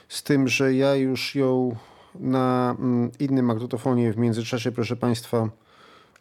z 0.10 0.24
tym, 0.24 0.48
że 0.48 0.74
ja 0.74 0.96
już 0.96 1.36
ją 1.36 1.76
na 2.16 2.76
mm, 2.80 3.12
innym 3.20 3.46
magnetofonie 3.46 4.14
w 4.14 4.18
międzyczasie, 4.18 4.72
proszę 4.72 4.96
Państwa, 4.96 5.50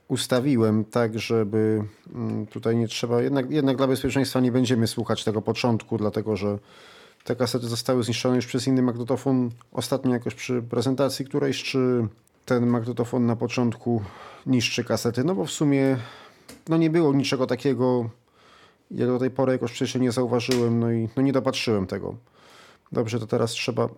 ustawiłem 0.09 0.85
tak, 0.85 1.19
żeby 1.19 1.85
mm, 2.15 2.47
tutaj 2.47 2.77
nie 2.77 2.89
trzeba, 2.89 3.23
jednak, 3.23 3.51
jednak 3.51 3.77
dla 3.77 3.87
bezpieczeństwa 3.87 4.41
nie 4.41 4.53
będziemy 4.53 4.87
słuchać 4.87 5.25
tego 5.25 5.43
początku, 5.43 5.99
dlatego 5.99 6.37
że 6.37 6.59
te 7.25 7.37
kasety 7.37 7.67
zostały 7.67 8.03
zniszczone 8.03 8.37
już 8.37 8.47
przez 8.47 8.67
inny 8.67 8.83
magnetofon. 8.83 9.51
Ostatnio 9.73 10.13
jakoś 10.13 10.35
przy 10.35 10.63
prezentacji 10.63 11.25
którejś, 11.25 11.63
czy 11.63 12.09
ten 12.45 12.67
magnetofon 12.67 13.27
na 13.27 13.37
początku 13.37 14.03
niszczy 14.47 14.85
kasety, 14.85 15.25
no 15.25 15.35
bo 15.35 15.45
w 15.45 15.51
sumie 15.51 15.97
no 16.69 16.77
nie 16.77 16.91
było 16.91 17.13
niczego 17.13 17.47
takiego, 17.47 18.11
jak 18.91 19.09
do 19.09 19.19
tej 19.19 19.31
pory 19.31 19.53
jakoś 19.53 19.73
przecież 19.73 19.95
nie 20.01 20.13
zauważyłem, 20.13 20.81
no 20.81 20.93
i 20.93 21.09
no 21.17 21.23
nie 21.23 21.33
dopatrzyłem 21.33 21.87
tego. 21.87 22.15
Dobrze, 22.93 23.21
to 23.21 23.27
teraz 23.27 23.51
trzeba 23.51 23.89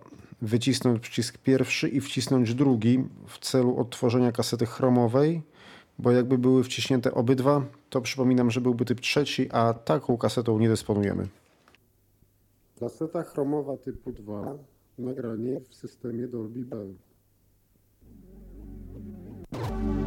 wycisnąć 0.41 0.99
przycisk 0.99 1.37
pierwszy 1.37 1.89
i 1.89 2.01
wcisnąć 2.01 2.55
drugi 2.55 3.03
w 3.27 3.39
celu 3.39 3.77
odtworzenia 3.77 4.31
kasety 4.31 4.65
chromowej, 4.65 5.41
bo 5.99 6.11
jakby 6.11 6.37
były 6.37 6.63
wciśnięte 6.63 7.13
obydwa, 7.13 7.65
to 7.89 8.01
przypominam, 8.01 8.51
że 8.51 8.61
byłby 8.61 8.85
typ 8.85 9.01
trzeci, 9.01 9.51
a 9.51 9.73
taką 9.73 10.17
kasetą 10.17 10.59
nie 10.59 10.69
dysponujemy. 10.69 11.27
Kaseta 12.79 13.23
chromowa 13.23 13.77
typu 13.77 14.11
2, 14.11 14.57
nagranie 14.97 15.59
w 15.69 15.75
systemie 15.75 16.27
Dolby 16.27 16.59
Bell. 16.59 16.93
you 19.53 20.02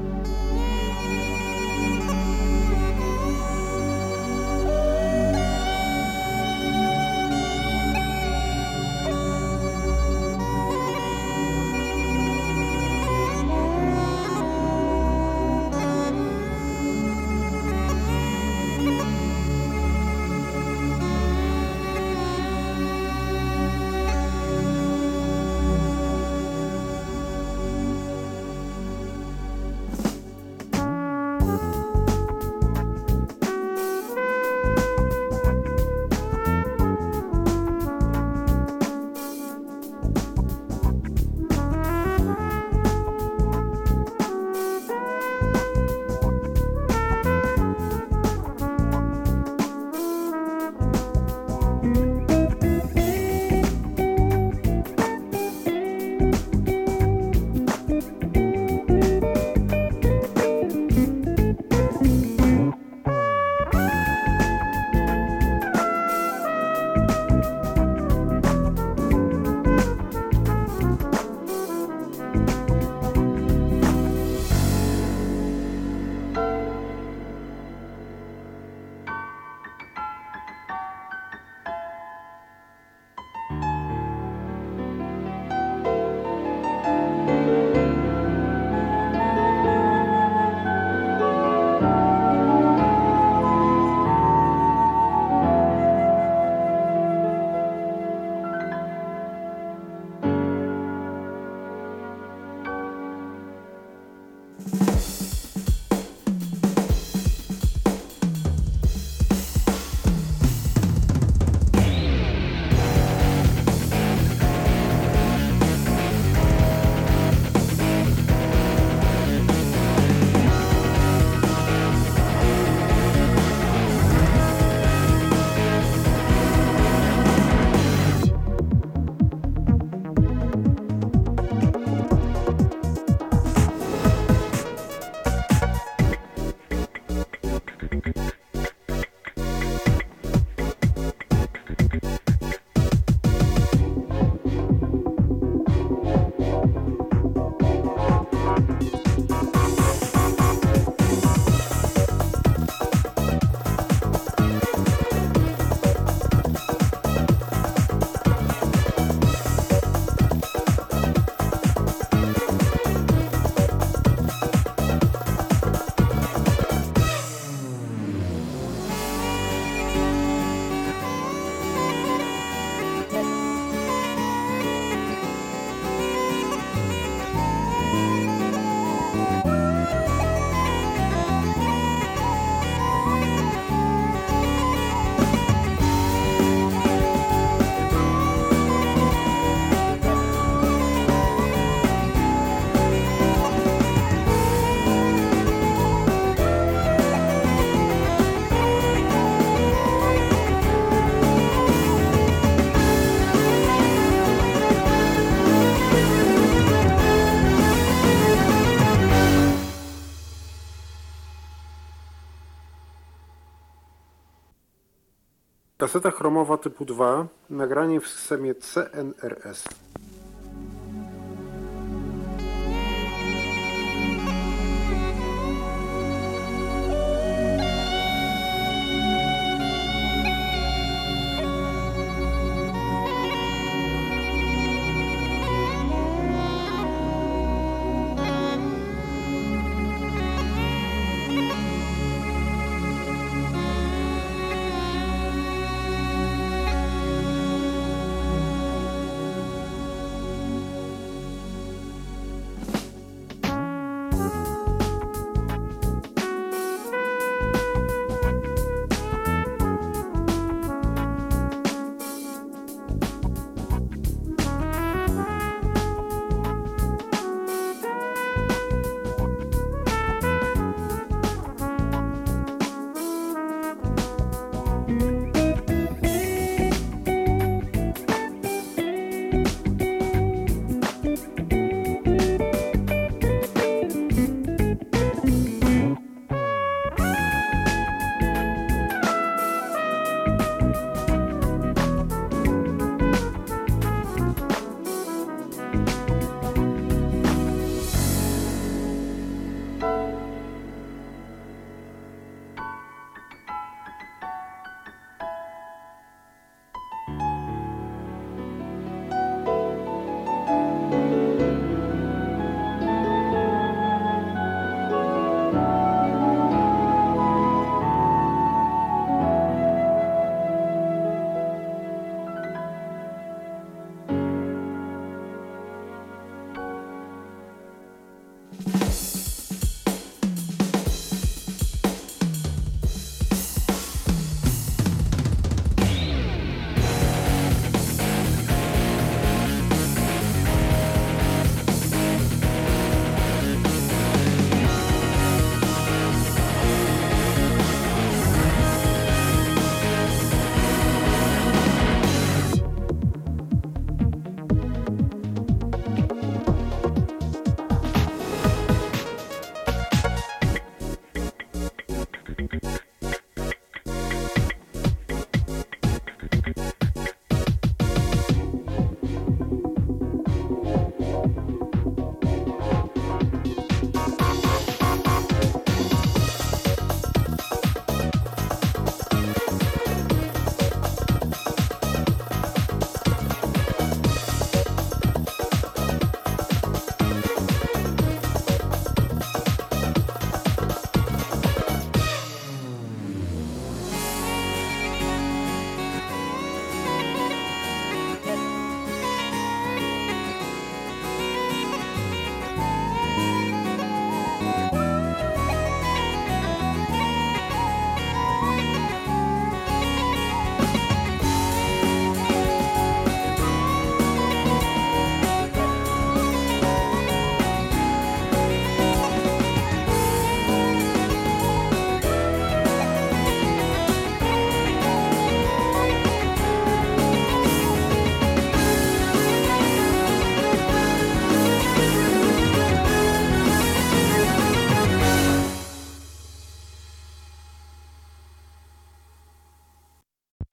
Kaseta 215.87 216.11
chromowa 216.11 216.59
typu 216.59 216.85
2, 216.85 217.27
nagranie 217.51 218.01
w 218.01 218.09
systemie 218.09 218.55
CNRS. 218.55 219.65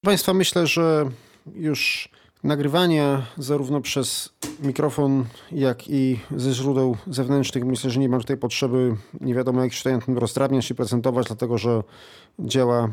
Państwa, 0.04 0.34
myślę, 0.34 0.68
że 0.68 1.10
już 1.56 2.10
nagrywania 2.44 3.26
zarówno 3.38 3.82
przez 3.82 4.30
mikrofon, 4.60 5.26
jak 5.52 5.88
i 5.88 6.20
ze 6.36 6.54
źródeł 6.54 6.98
zewnętrznych, 7.08 7.66
myślę, 7.66 7.90
że 7.90 8.00
nie 8.00 8.10
mam 8.10 8.20
tutaj 8.20 8.38
potrzeby, 8.38 8.96
nie 9.22 9.34
wiadomo 9.34 9.64
jak 9.64 9.74
się 9.74 10.00
tutaj 10.00 10.16
rozdrabniać 10.16 10.72
i 10.72 10.76
prezentować, 10.76 11.28
dlatego 11.28 11.58
że 11.58 11.84
działa 12.40 12.90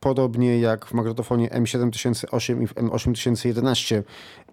podobnie 0.00 0.58
jak 0.58 0.86
w 0.86 0.94
magnetofonie 0.94 1.48
M7008 1.48 2.62
i 2.62 2.66
w 2.66 2.74
M8011. 2.74 4.02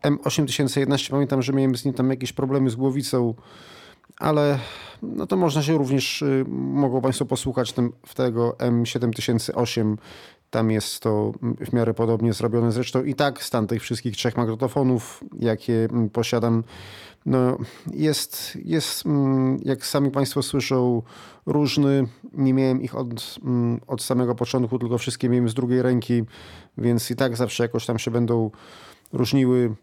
M8011 0.04 1.12
pamiętam, 1.12 1.42
że 1.42 1.54
miałem 1.54 1.76
z 1.76 1.86
nim 1.86 1.94
tam 1.94 2.10
jakieś 2.10 2.34
problemy 2.34 2.70
z 2.70 2.76
głowicą, 2.76 3.34
ale 4.18 4.60
no 5.02 5.28
to 5.28 5.38
można 5.38 5.64
się 5.64 5.78
również, 5.78 6.22
y, 6.22 6.46
mogą 6.48 7.02
Państwo 7.02 7.26
posłuchać 7.26 7.74
tym, 7.74 7.94
w 8.06 8.16
tego 8.16 8.56
M7008 8.60 9.98
tam 10.52 10.72
jest 10.72 11.00
to 11.00 11.32
w 11.42 11.74
miarę 11.74 11.94
podobnie 11.94 12.34
zrobione. 12.34 12.72
Zresztą 12.72 13.04
i 13.04 13.16
tak 13.16 13.44
stan 13.44 13.68
tych 13.68 13.82
wszystkich 13.82 14.16
trzech 14.16 14.38
magnetofonów, 14.38 15.24
jakie 15.40 15.88
mm, 15.92 16.10
posiadam, 16.10 16.64
no 17.26 17.58
jest, 17.94 18.58
jest, 18.66 19.06
mm, 19.06 19.60
jak 19.66 19.86
sami 19.86 20.12
Państwo 20.12 20.44
słyszą, 20.44 21.02
różny. 21.46 22.08
Nie 22.34 22.54
miałem 22.54 22.82
ich 22.82 22.96
od, 22.96 23.38
mm, 23.44 23.80
od 23.88 24.02
samego 24.04 24.36
początku, 24.36 24.80
tylko 24.80 24.98
wszystkie 24.98 25.30
miałem 25.30 25.50
z 25.50 25.54
drugiej 25.54 25.82
ręki, 25.82 26.24
więc 26.78 27.12
i 27.12 27.16
tak 27.16 27.38
zawsze 27.38 27.64
jakoś 27.64 27.86
tam 27.86 28.00
się 28.00 28.12
będą 28.12 28.52
różniły. 29.14 29.76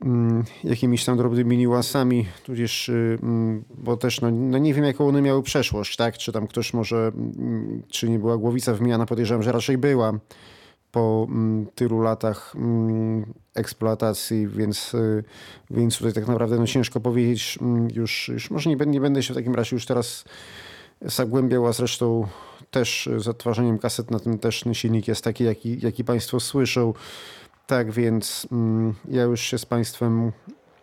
Mm, 0.00 0.44
jakimiś 0.64 1.04
tam 1.04 1.16
drobnymi 1.16 1.58
niuansami, 1.58 2.26
tudzież, 2.44 2.88
y, 2.88 3.18
mm, 3.22 3.64
bo 3.78 3.96
też 3.96 4.20
no, 4.20 4.30
no, 4.30 4.58
nie 4.58 4.74
wiem 4.74 4.84
jaką 4.84 5.08
one 5.08 5.22
miały 5.22 5.42
przeszłość, 5.42 5.96
tak? 5.96 6.18
Czy 6.18 6.32
tam 6.32 6.46
ktoś 6.46 6.74
może, 6.74 7.12
mm, 7.14 7.82
czy 7.88 8.08
nie 8.08 8.18
była 8.18 8.36
głowica 8.36 8.74
wymiana, 8.74 9.06
podejrzewam, 9.06 9.42
że 9.42 9.52
raczej 9.52 9.78
była 9.78 10.12
po 10.92 11.26
tylu 11.74 12.00
latach 12.00 12.54
eksploatacji, 13.54 14.48
więc, 14.48 14.94
y, 14.94 15.24
więc 15.70 15.98
tutaj 15.98 16.12
tak 16.12 16.26
naprawdę 16.26 16.58
no, 16.58 16.66
ciężko 16.66 17.00
powiedzieć, 17.00 17.58
już, 17.94 18.28
już 18.28 18.50
może 18.50 18.70
nie, 18.70 18.76
nie 18.86 19.00
będę 19.00 19.22
się 19.22 19.34
w 19.34 19.36
takim 19.36 19.54
razie 19.54 19.76
już 19.76 19.86
teraz 19.86 20.24
zagłębiał, 21.02 21.66
a 21.66 21.72
zresztą 21.72 22.26
też 22.70 23.08
z 23.16 23.28
odtwarzaniem 23.28 23.78
kaset 23.78 24.10
na 24.10 24.20
tym 24.20 24.38
też 24.38 24.64
silnik 24.72 25.08
jest 25.08 25.24
taki, 25.24 25.44
jaki, 25.44 25.78
jaki 25.82 26.04
Państwo 26.04 26.40
słyszą. 26.40 26.94
Tak 27.66 27.92
więc 27.92 28.46
mm, 28.52 28.94
ja 29.08 29.22
już 29.22 29.40
się 29.40 29.58
z 29.58 29.66
Państwem 29.66 30.32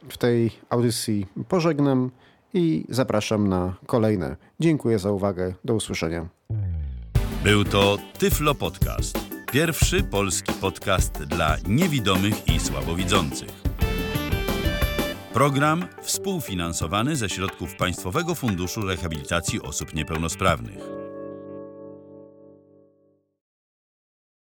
w 0.10 0.18
tej 0.18 0.52
audycji 0.70 1.28
pożegnam 1.48 2.12
i 2.54 2.86
zapraszam 2.90 3.48
na 3.48 3.76
kolejne. 3.86 4.36
Dziękuję 4.60 5.00
za 5.00 5.12
uwagę. 5.12 5.54
Do 5.66 5.76
usłyszenia. 5.76 6.28
Był 7.44 7.64
to 7.64 7.98
Tyflo 8.20 8.56
Podcast. 8.56 9.20
Pierwszy 9.52 10.04
polski 10.04 10.54
podcast 10.54 11.24
dla 11.24 11.58
niewidomych 11.68 12.48
i 12.48 12.60
słabowidzących. 12.60 13.62
Program 15.34 15.86
współfinansowany 16.02 17.16
ze 17.16 17.30
środków 17.30 17.76
Państwowego 17.76 18.36
Funduszu 18.36 18.82
Rehabilitacji 18.82 19.62
Osób 19.62 19.94
Niepełnosprawnych. 19.94 21.01